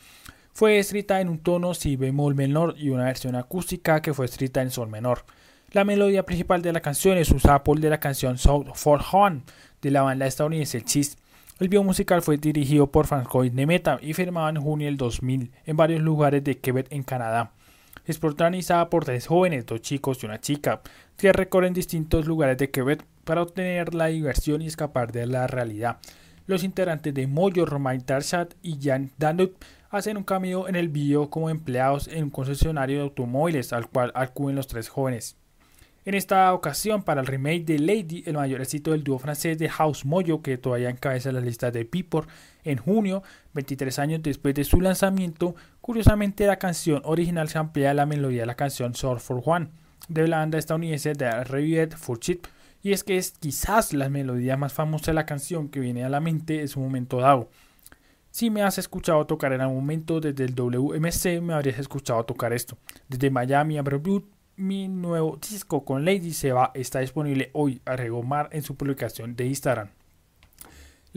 Fue 0.54 0.80
escrita 0.80 1.22
en 1.22 1.30
un 1.30 1.40
tono 1.40 1.74
si 1.74 1.96
bemol 1.96 2.36
menor 2.36 2.76
y 2.78 2.90
una 2.90 3.06
versión 3.06 3.36
acústica 3.36 4.02
que 4.02 4.14
fue 4.14 4.26
escrita 4.26 4.62
en 4.62 4.72
sol 4.72 4.90
menor. 4.90 5.26
La 5.72 5.84
melodía 5.84 6.24
principal 6.24 6.62
de 6.62 6.72
la 6.72 6.82
canción 6.82 7.18
es 7.18 7.30
un 7.30 7.40
sample 7.40 7.82
de 7.82 7.90
la 7.90 8.00
canción 8.00 8.38
South 8.38 8.68
for 8.74 9.02
Horn 9.12 9.44
de 9.82 9.92
la 9.92 10.02
banda 10.02 10.26
estadounidense 10.26 10.82
Cheese. 10.82 11.18
El 11.60 11.70
video 11.70 11.84
musical 11.84 12.22
fue 12.22 12.38
dirigido 12.38 12.92
por 12.92 13.08
Francois 13.08 13.52
Nemeta 13.52 14.00
y 14.02 14.14
firmado 14.14 14.50
en 14.50 14.62
junio 14.62 14.86
del 14.86 14.98
2000 14.98 15.52
en 15.66 15.78
varios 15.78 16.02
lugares 16.02 16.44
de 16.44 16.58
Quebec 16.58 16.88
en 16.92 17.04
Canadá. 17.04 17.52
Es 18.06 18.18
protagonizada 18.20 18.90
por 18.90 19.04
tres 19.04 19.28
jóvenes, 19.28 19.66
dos 19.66 19.82
chicos 19.82 20.24
y 20.24 20.26
una 20.26 20.40
chica, 20.40 20.82
que 21.18 21.34
recorren 21.34 21.74
distintos 21.74 22.26
lugares 22.26 22.58
de 22.58 22.72
Quebec 22.72 23.04
para 23.28 23.44
obtener 23.44 23.94
la 23.94 24.08
diversión 24.08 24.64
y 24.64 24.68
escapar 24.68 25.12
de 25.12 25.28
la 25.28 25.46
realidad. 25.46 25.98
Los 26.48 26.64
integrantes 26.64 27.14
de 27.14 27.28
Moyo, 27.28 27.66
Romain 27.66 28.02
Darchat 28.08 28.54
y 28.64 28.80
Jan 28.82 29.12
Danut 29.18 29.54
hacen 29.90 30.16
un 30.16 30.24
cameo 30.24 30.70
en 30.70 30.78
el 30.78 30.88
video 30.88 31.30
como 31.30 31.50
empleados 31.50 32.08
en 32.08 32.24
un 32.24 32.30
concesionario 32.30 32.98
de 32.98 33.04
automóviles 33.04 33.74
al 33.74 33.90
cual 33.90 34.14
acuden 34.16 34.56
los 34.56 34.68
tres 34.68 34.88
jóvenes. 34.88 35.36
En 36.06 36.14
esta 36.14 36.54
ocasión, 36.54 37.04
para 37.04 37.20
el 37.20 37.28
remake 37.28 37.66
de 37.66 37.80
Lady, 37.80 38.24
el 38.26 38.36
mayor 38.36 38.62
éxito 38.62 38.92
del 38.92 39.04
dúo 39.04 39.20
francés 39.20 39.58
de 39.58 39.68
House 39.68 40.06
Moyo, 40.06 40.42
que 40.42 40.58
todavía 40.58 40.90
encabeza 40.90 41.34
las 41.34 41.44
listas 41.44 41.74
de 41.74 41.84
People 41.84 42.22
en 42.64 42.78
junio, 42.78 43.24
23 43.54 44.00
años 44.00 44.24
después 44.24 44.56
de 44.56 44.64
su 44.64 44.80
lanzamiento, 44.80 45.54
curiosamente 45.82 46.48
la 46.48 46.60
canción 46.60 47.02
original 47.04 47.50
se 47.50 47.58
amplía 47.58 47.94
la 47.94 48.06
melodía 48.06 48.44
de 48.44 48.46
la 48.46 48.56
canción 48.56 48.96
Sword 48.96 49.20
for 49.20 49.42
One, 49.44 49.68
de 50.08 50.30
la 50.30 50.38
banda 50.38 50.58
estadounidense 50.58 51.12
de 51.12 51.44
Reviet 51.44 51.98
for 51.98 52.18
y 52.82 52.92
es 52.92 53.04
que 53.04 53.18
es 53.18 53.32
quizás 53.32 53.94
la 53.94 54.10
melodía 54.10 54.58
más 54.58 54.74
famosa 54.74 55.12
de 55.12 55.16
la 55.16 55.26
canción 55.26 55.70
que 55.70 55.80
viene 55.80 56.04
a 56.04 56.10
la 56.10 56.20
mente 56.20 56.62
en 56.62 56.68
su 56.68 56.80
momento 56.80 57.18
dado. 57.18 57.50
Si 58.32 58.50
me 58.50 58.62
has 58.62 58.78
escuchado 58.78 59.26
tocar 59.26 59.54
en 59.54 59.62
algún 59.62 59.78
momento 59.78 60.20
desde 60.20 60.46
el 60.46 60.54
WMC, 60.54 61.42
me 61.42 61.54
habrías 61.54 61.80
escuchado 61.80 62.24
tocar 62.24 62.54
esto. 62.54 62.78
Desde 63.08 63.32
Miami 63.32 63.78
a 63.78 63.82
Blue, 63.82 64.30
mi 64.56 64.88
nuevo 64.88 65.38
disco 65.38 65.84
con 65.84 66.06
Lady 66.06 66.34
Seba 66.34 66.72
está 66.74 67.00
disponible 67.00 67.50
hoy, 67.54 67.82
a 67.86 67.96
Regomar 67.96 68.50
en 68.52 68.62
su 68.62 68.76
publicación 68.76 69.36
de 69.36 69.46
Instagram. 69.48 69.90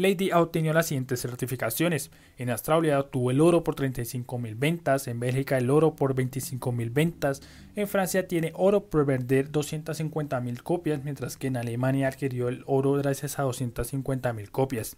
Lady 0.01 0.31
ha 0.31 0.41
obtenido 0.41 0.75
las 0.75 0.87
siguientes 0.87 1.21
certificaciones. 1.21 2.11
En 2.39 2.51
Australia 2.51 2.99
obtuvo 2.99 3.31
el 3.31 3.41
oro 3.41 3.63
por 3.63 3.77
35.000 3.77 4.59
ventas, 4.59 5.07
en 5.07 5.21
Bélgica 5.21 5.59
el 5.59 5.71
oro 5.71 5.95
por 5.95 6.15
25.000 6.15 6.93
ventas, 6.93 7.43
en 7.77 7.87
Francia 7.87 8.27
tiene 8.27 8.53
oro 8.55 8.87
por 8.87 9.05
vender 9.05 9.53
250.000 9.53 10.63
copias, 10.63 11.05
mientras 11.05 11.37
que 11.37 11.49
en 11.49 11.57
Alemania 11.57 12.09
adquirió 12.09 12.49
el 12.49 12.65
oro 12.67 12.93
gracias 12.95 13.39
a 13.39 13.45
250.000 13.45 14.51
copias. 14.51 14.97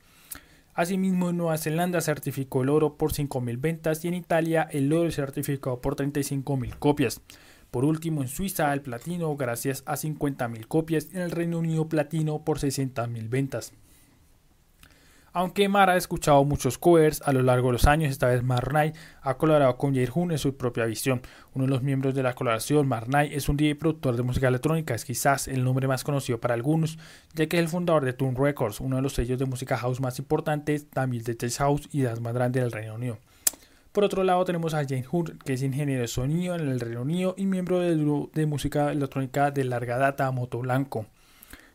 Asimismo, 0.74 1.30
en 1.30 1.36
Nueva 1.36 1.58
Zelanda 1.58 2.00
certificó 2.00 2.62
el 2.62 2.70
oro 2.70 2.96
por 2.96 3.12
5.000 3.12 3.60
ventas 3.60 4.04
y 4.04 4.08
en 4.08 4.14
Italia 4.14 4.66
el 4.70 4.92
oro 4.92 5.10
certificado 5.10 5.80
por 5.80 5.96
35.000 5.96 6.78
copias. 6.78 7.20
Por 7.70 7.84
último, 7.84 8.22
en 8.22 8.28
Suiza 8.28 8.72
el 8.72 8.82
platino 8.82 9.34
gracias 9.36 9.82
a 9.86 9.96
50.000 9.96 10.66
copias 10.66 11.08
y 11.12 11.16
en 11.16 11.22
el 11.22 11.30
Reino 11.30 11.58
Unido 11.58 11.88
platino 11.88 12.44
por 12.44 12.58
60.000 12.58 13.28
ventas. 13.28 13.72
Aunque 15.34 15.66
Mara 15.66 15.94
ha 15.94 15.96
escuchado 15.96 16.44
muchos 16.44 16.76
covers 16.76 17.22
a 17.22 17.32
lo 17.32 17.40
largo 17.40 17.68
de 17.68 17.72
los 17.72 17.86
años, 17.86 18.10
esta 18.10 18.28
vez 18.28 18.42
Marnay 18.42 18.92
ha 19.22 19.38
colaborado 19.38 19.78
con 19.78 19.94
Jair 19.94 20.10
Hun 20.14 20.30
en 20.30 20.36
su 20.36 20.58
propia 20.58 20.84
visión. 20.84 21.22
Uno 21.54 21.64
de 21.64 21.70
los 21.70 21.82
miembros 21.82 22.14
de 22.14 22.22
la 22.22 22.34
colaboración, 22.34 22.86
Marnay, 22.86 23.34
es 23.34 23.48
un 23.48 23.56
DJ 23.56 23.76
productor 23.76 24.14
de 24.14 24.24
música 24.24 24.48
electrónica, 24.48 24.94
es 24.94 25.06
quizás 25.06 25.48
el 25.48 25.64
nombre 25.64 25.88
más 25.88 26.04
conocido 26.04 26.38
para 26.38 26.52
algunos, 26.52 26.98
ya 27.32 27.46
que 27.46 27.56
es 27.56 27.62
el 27.62 27.70
fundador 27.70 28.04
de 28.04 28.12
Tune 28.12 28.36
Records, 28.38 28.80
uno 28.80 28.96
de 28.96 29.02
los 29.02 29.14
sellos 29.14 29.38
de 29.38 29.46
música 29.46 29.78
house 29.78 30.00
más 30.00 30.18
importantes, 30.18 30.90
también 30.90 31.24
de 31.24 31.34
Tech 31.34 31.52
House 31.54 31.88
y 31.92 32.02
las 32.02 32.20
más 32.20 32.34
grandes 32.34 32.62
del 32.62 32.72
Reino 32.72 32.96
Unido. 32.96 33.16
Por 33.92 34.04
otro 34.04 34.24
lado 34.24 34.44
tenemos 34.44 34.74
a 34.74 34.84
Jane 34.84 35.06
Hun, 35.10 35.38
que 35.46 35.54
es 35.54 35.62
ingeniero 35.62 36.02
de 36.02 36.08
sonido 36.08 36.56
en 36.56 36.68
el 36.68 36.78
Reino 36.78 37.00
Unido 37.00 37.34
y 37.38 37.46
miembro 37.46 37.78
del 37.78 38.00
grupo 38.00 38.30
de 38.34 38.44
música 38.44 38.92
electrónica 38.92 39.50
de 39.50 39.64
larga 39.64 39.96
data 39.96 40.30
Moto 40.30 40.58
Blanco 40.58 41.06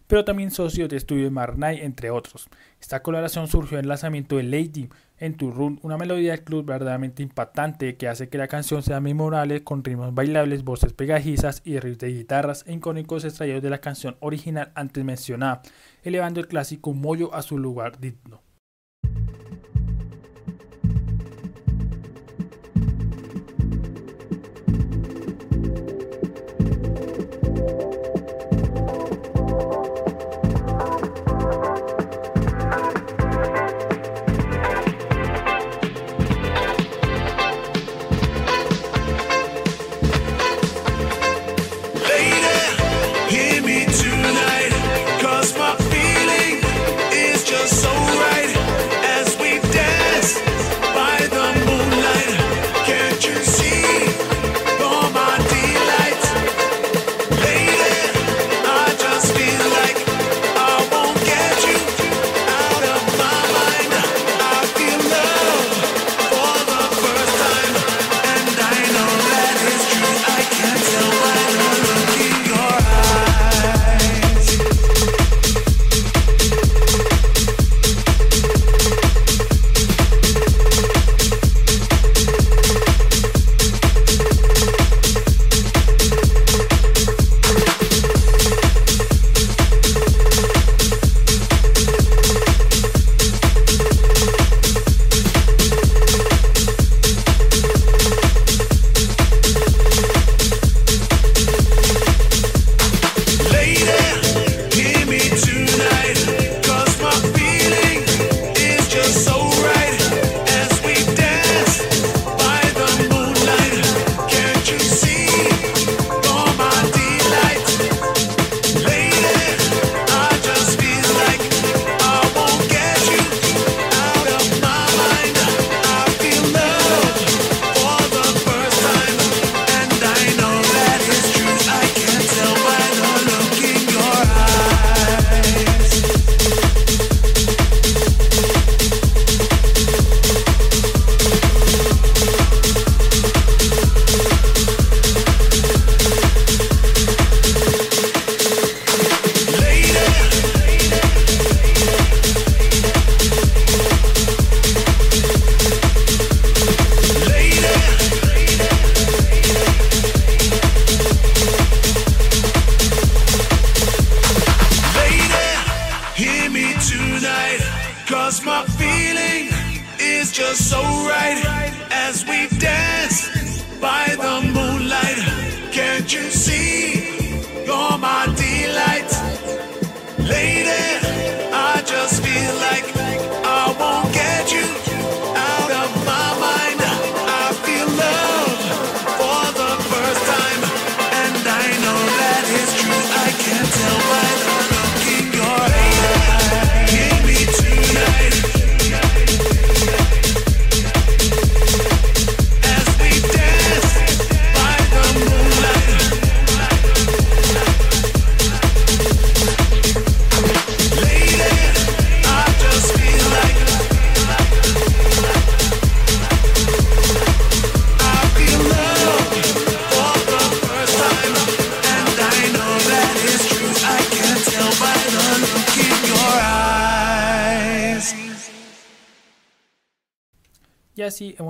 pero 0.08 0.26
también 0.26 0.52
socio 0.52 0.88
de 0.88 0.98
estudio 0.98 1.26
de 1.26 1.30
Marnay, 1.30 1.82
entre 1.82 2.10
otros. 2.10 2.48
Esta 2.82 3.04
colaboración 3.04 3.48
surgió 3.48 3.78
en 3.78 3.86
el 3.86 3.90
lanzamiento 3.90 4.38
de 4.38 4.44
Lady 4.44 4.90
en 5.20 5.36
Turun, 5.36 5.80
una 5.84 5.98
melodía 5.98 6.32
del 6.32 6.44
club 6.44 6.66
verdaderamente 6.66 7.24
impactante 7.24 7.98
que 7.98 8.08
hace 8.08 8.30
que 8.30 8.38
la 8.38 8.48
canción 8.48 8.84
sea 8.84 9.02
memorable 9.02 9.64
con 9.64 9.84
ritmos 9.84 10.14
bailables, 10.14 10.64
voces 10.64 10.94
pegajizas 10.94 11.62
y 11.66 11.80
riffs 11.80 12.00
de 12.00 12.14
guitarras 12.14 12.64
icónicos 12.68 13.26
extraídos 13.26 13.62
de 13.62 13.70
la 13.70 13.80
canción 13.80 14.16
original 14.20 14.72
antes 14.76 15.04
mencionada, 15.04 15.62
elevando 16.04 16.40
el 16.40 16.48
clásico 16.48 16.94
mollo 16.94 17.34
a 17.34 17.42
su 17.42 17.58
lugar 17.58 18.00
digno. 18.00 18.47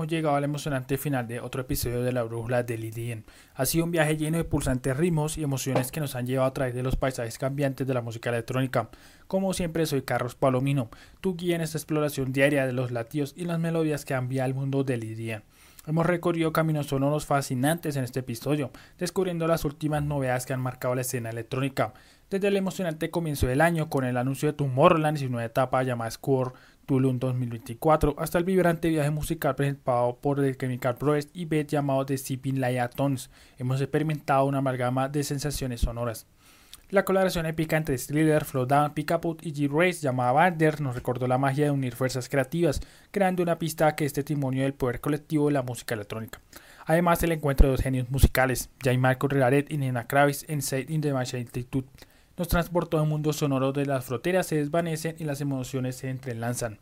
Hemos 0.08 0.14
llegado 0.14 0.36
al 0.38 0.44
emocionante 0.46 0.98
final 0.98 1.28
de 1.28 1.42
otro 1.42 1.60
episodio 1.60 2.02
de 2.02 2.14
la 2.14 2.24
brújula 2.24 2.64
de 2.64 2.78
Lidien. 2.78 3.26
Ha 3.56 3.66
sido 3.66 3.84
un 3.84 3.92
viaje 3.92 4.16
lleno 4.16 4.38
de 4.38 4.46
pulsantes 4.46 4.96
ritmos 4.96 5.38
y 5.38 5.44
emociones 5.44 5.92
que 5.92 6.00
nos 6.00 6.16
han 6.16 6.26
llevado 6.26 6.48
a 6.48 6.54
través 6.54 6.74
de 6.74 6.82
los 6.82 6.96
paisajes 6.96 7.38
cambiantes 7.38 7.86
de 7.86 7.94
la 7.94 8.02
música 8.02 8.30
electrónica. 8.30 8.90
Como 9.28 9.54
siempre 9.54 9.86
soy 9.86 10.04
Carlos 10.04 10.36
Palomino, 10.36 10.90
tu 11.20 11.36
guía 11.36 11.58
en 11.58 11.62
esta 11.62 11.78
exploración 11.78 12.32
diaria 12.32 12.66
de 12.66 12.72
los 12.72 12.92
latidos 12.92 13.34
y 13.36 13.44
las 13.44 13.60
melodías 13.60 14.06
que 14.06 14.14
han 14.14 14.32
el 14.32 14.54
mundo 14.54 14.86
de 14.86 14.96
Lidien. 14.96 15.44
Hemos 15.86 16.06
recorrido 16.06 16.54
caminos 16.54 16.88
sonoros 16.88 17.26
fascinantes 17.26 17.98
en 17.98 18.06
este 18.06 18.22
episodio, 18.22 18.72
descubriendo 18.98 19.46
las 19.46 19.66
últimas 19.66 20.04
novedades 20.04 20.46
que 20.46 20.54
han 20.54 20.62
marcado 20.62 20.96
la 20.96 21.02
escena 21.02 21.32
electrónica. 21.32 21.94
Desde 22.30 22.50
el 22.50 22.58
emocionante 22.58 23.10
comienzo 23.10 23.48
del 23.48 23.62
año 23.62 23.90
con 23.90 24.04
el 24.04 24.18
anuncio 24.18 24.50
de 24.50 24.54
Tomorrowland 24.54 25.18
y 25.18 25.22
su 25.22 25.30
nueva 25.30 25.46
etapa 25.46 25.84
llamada 25.84 26.12
Score 26.12 26.54
Tulum 26.88 27.20
2024 27.20 28.16
hasta 28.18 28.38
el 28.38 28.46
vibrante 28.46 28.88
viaje 28.88 29.12
musical 29.12 29.56
presentado 29.56 30.18
por 30.22 30.42
The 30.42 30.56
Chemical 30.56 30.96
Brothers 30.96 31.30
y 31.34 31.44
Beth 31.44 31.68
llamado 31.68 32.06
The 32.06 32.18
Sipping 32.18 32.62
Tones. 32.96 33.30
Hemos 33.58 33.82
experimentado 33.82 34.46
una 34.46 34.60
amalgama 34.60 35.10
de 35.10 35.26
sensaciones 35.26 35.82
sonoras. 35.82 36.26
La 36.90 37.04
colaboración 37.04 37.46
épica 37.46 37.76
entre 37.76 37.98
Thriller, 37.98 38.46
Flowdown, 38.46 38.94
Pickaput 38.94 39.46
y 39.46 39.52
G-Race 39.52 40.00
llamada 40.00 40.32
Bander 40.32 40.80
nos 40.80 40.96
recordó 40.96 41.28
la 41.28 41.38
magia 41.38 41.66
de 41.66 41.72
unir 41.72 41.94
fuerzas 41.94 42.30
creativas, 42.30 42.80
creando 43.12 43.44
una 43.44 43.60
pista 43.60 43.94
que 43.94 44.06
es 44.06 44.14
testimonio 44.14 44.64
del 44.64 44.74
poder 44.74 45.02
colectivo 45.02 45.48
de 45.48 45.54
la 45.54 45.64
música 45.64 45.96
electrónica. 45.96 46.40
Además, 46.86 47.22
el 47.22 47.34
encuentro 47.34 47.68
de 47.68 47.72
dos 47.74 47.82
genios 47.82 48.10
musicales, 48.10 48.70
Jay 48.82 48.98
Marco 48.98 49.28
Regaret 49.28 49.70
y 49.70 49.78
Nina 49.78 50.08
Kravis 50.08 50.46
en 50.48 50.62
Side 50.62 50.86
in 50.88 51.02
the 51.02 51.12
Machine 51.12 51.42
Institute, 51.42 51.90
nos 52.38 52.48
transportó 52.48 52.98
a 52.98 53.02
un 53.02 53.10
mundo 53.10 53.34
sonoro 53.34 53.74
de 53.74 53.86
las 53.86 54.06
fronteras 54.06 54.48
se 54.48 54.58
desvanecen 54.58 55.16
y 55.20 55.24
las 55.24 55.42
emociones 55.42 55.96
se 55.98 56.10
entrelazan. 56.10 56.80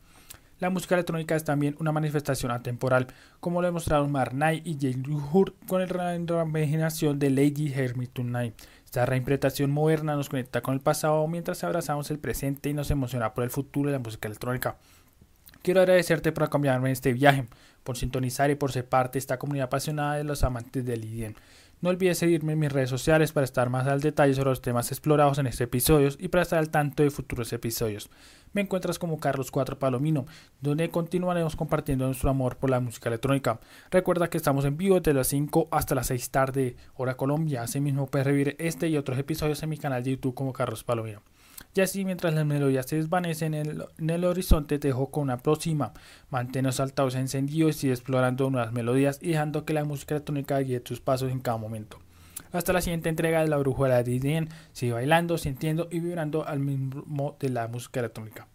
La 0.59 0.69
música 0.69 0.95
electrónica 0.95 1.35
es 1.35 1.43
también 1.43 1.75
una 1.79 1.91
manifestación 1.91 2.51
atemporal, 2.51 3.07
como 3.41 3.61
lo 3.61 3.67
demostraron 3.67 4.11
Marnay 4.11 4.61
y 4.63 4.77
Jane 4.79 5.03
Hurt 5.31 5.53
con 5.67 5.81
la 5.81 5.85
reimaginación 5.85 7.19
de 7.19 7.29
Lady 7.29 7.73
Hermit 7.73 8.13
Tonight. 8.13 8.55
Esta 8.85 9.05
reinterpretación 9.05 9.71
moderna 9.71 10.15
nos 10.15 10.29
conecta 10.29 10.61
con 10.61 10.73
el 10.73 10.79
pasado 10.79 11.27
mientras 11.27 11.63
abrazamos 11.65 12.09
el 12.09 12.19
presente 12.19 12.69
y 12.69 12.73
nos 12.73 12.89
emociona 12.89 13.33
por 13.33 13.43
el 13.43 13.49
futuro 13.49 13.89
de 13.89 13.97
la 13.97 13.99
música 13.99 14.29
electrónica. 14.29 14.77
Quiero 15.61 15.81
agradecerte 15.81 16.31
por 16.31 16.43
acompañarme 16.43 16.89
en 16.89 16.93
este 16.93 17.11
viaje, 17.11 17.47
por 17.83 17.97
sintonizar 17.97 18.49
y 18.49 18.55
por 18.55 18.71
ser 18.71 18.87
parte 18.87 19.13
de 19.13 19.19
esta 19.19 19.37
comunidad 19.37 19.65
apasionada 19.65 20.15
de 20.15 20.23
los 20.23 20.43
amantes 20.43 20.85
del 20.85 21.03
IDM. 21.03 21.33
No 21.81 21.89
olvides 21.89 22.17
seguirme 22.17 22.53
en 22.53 22.59
mis 22.59 22.71
redes 22.71 22.89
sociales 22.89 23.31
para 23.31 23.43
estar 23.43 23.69
más 23.69 23.85
al 23.87 24.01
detalle 24.01 24.33
sobre 24.33 24.49
los 24.49 24.61
temas 24.61 24.91
explorados 24.91 25.37
en 25.37 25.47
este 25.47 25.65
episodio 25.65 26.09
y 26.17 26.29
para 26.29 26.43
estar 26.43 26.59
al 26.59 26.69
tanto 26.69 27.03
de 27.03 27.11
futuros 27.11 27.51
episodios. 27.53 28.09
Me 28.53 28.61
encuentras 28.61 28.97
como 28.97 29.19
Carlos 29.19 29.51
4 29.51 29.77
Palomino, 29.77 30.25
donde 30.61 30.89
continuaremos 30.89 31.57
compartiendo 31.57 32.05
nuestro 32.05 32.29
amor 32.29 32.55
por 32.55 32.69
la 32.69 32.79
música 32.79 33.09
electrónica. 33.09 33.59
Recuerda 33.91 34.29
que 34.29 34.37
estamos 34.37 34.63
en 34.63 34.77
vivo 34.77 34.95
desde 34.95 35.13
las 35.13 35.27
5 35.27 35.67
hasta 35.71 35.93
las 35.93 36.07
6 36.07 36.29
tarde, 36.31 36.77
hora 36.95 37.17
Colombia. 37.17 37.63
Asimismo 37.63 38.07
puedes 38.07 38.25
revivir 38.25 38.55
este 38.57 38.87
y 38.87 38.95
otros 38.95 39.19
episodios 39.19 39.61
en 39.61 39.69
mi 39.69 39.77
canal 39.77 40.03
de 40.03 40.11
YouTube 40.11 40.33
como 40.33 40.53
Carlos 40.53 40.85
Palomino. 40.85 41.21
Y 41.77 41.81
así 41.81 42.05
mientras 42.05 42.33
las 42.33 42.45
melodías 42.45 42.85
se 42.85 42.95
desvanecen 42.95 43.53
en 43.53 44.09
el, 44.09 44.23
horizonte 44.23 44.79
te 44.79 44.87
dejo 44.87 45.11
con 45.11 45.23
una 45.23 45.37
próxima. 45.37 45.91
Mantén 46.29 46.65
los 46.65 47.15
encendidos 47.15 47.83
y 47.83 47.89
explorando 47.89 48.49
nuevas 48.49 48.71
melodías 48.71 49.19
y 49.21 49.31
dejando 49.31 49.65
que 49.65 49.73
la 49.73 49.83
música 49.83 50.15
electrónica 50.15 50.57
guíe 50.59 50.79
tus 50.79 51.01
pasos 51.01 51.33
en 51.33 51.41
cada 51.41 51.57
momento. 51.57 51.99
Hasta 52.53 52.71
la 52.71 52.79
siguiente 52.79 53.09
entrega 53.09 53.41
de 53.41 53.49
la 53.49 53.57
brújula 53.57 53.97
de 53.97 54.03
Disney. 54.09 54.47
Sigue 54.71 54.93
bailando, 54.93 55.37
sintiendo 55.37 55.89
y 55.91 55.99
vibrando 55.99 56.47
al 56.47 56.61
mismo 56.61 57.35
de 57.41 57.49
la 57.49 57.67
música 57.67 57.99
electrónica. 57.99 58.47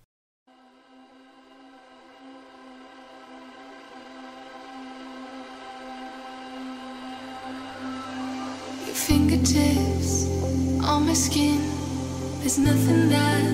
There's 12.41 12.59
nothing 12.59 13.11
that 13.11 13.45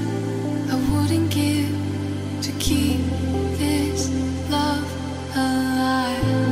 I 0.70 0.76
wouldn't 0.92 1.30
give 1.32 1.74
to 2.42 2.52
keep 2.60 3.00
this 3.58 4.08
love 4.48 4.86
alive. 5.34 6.45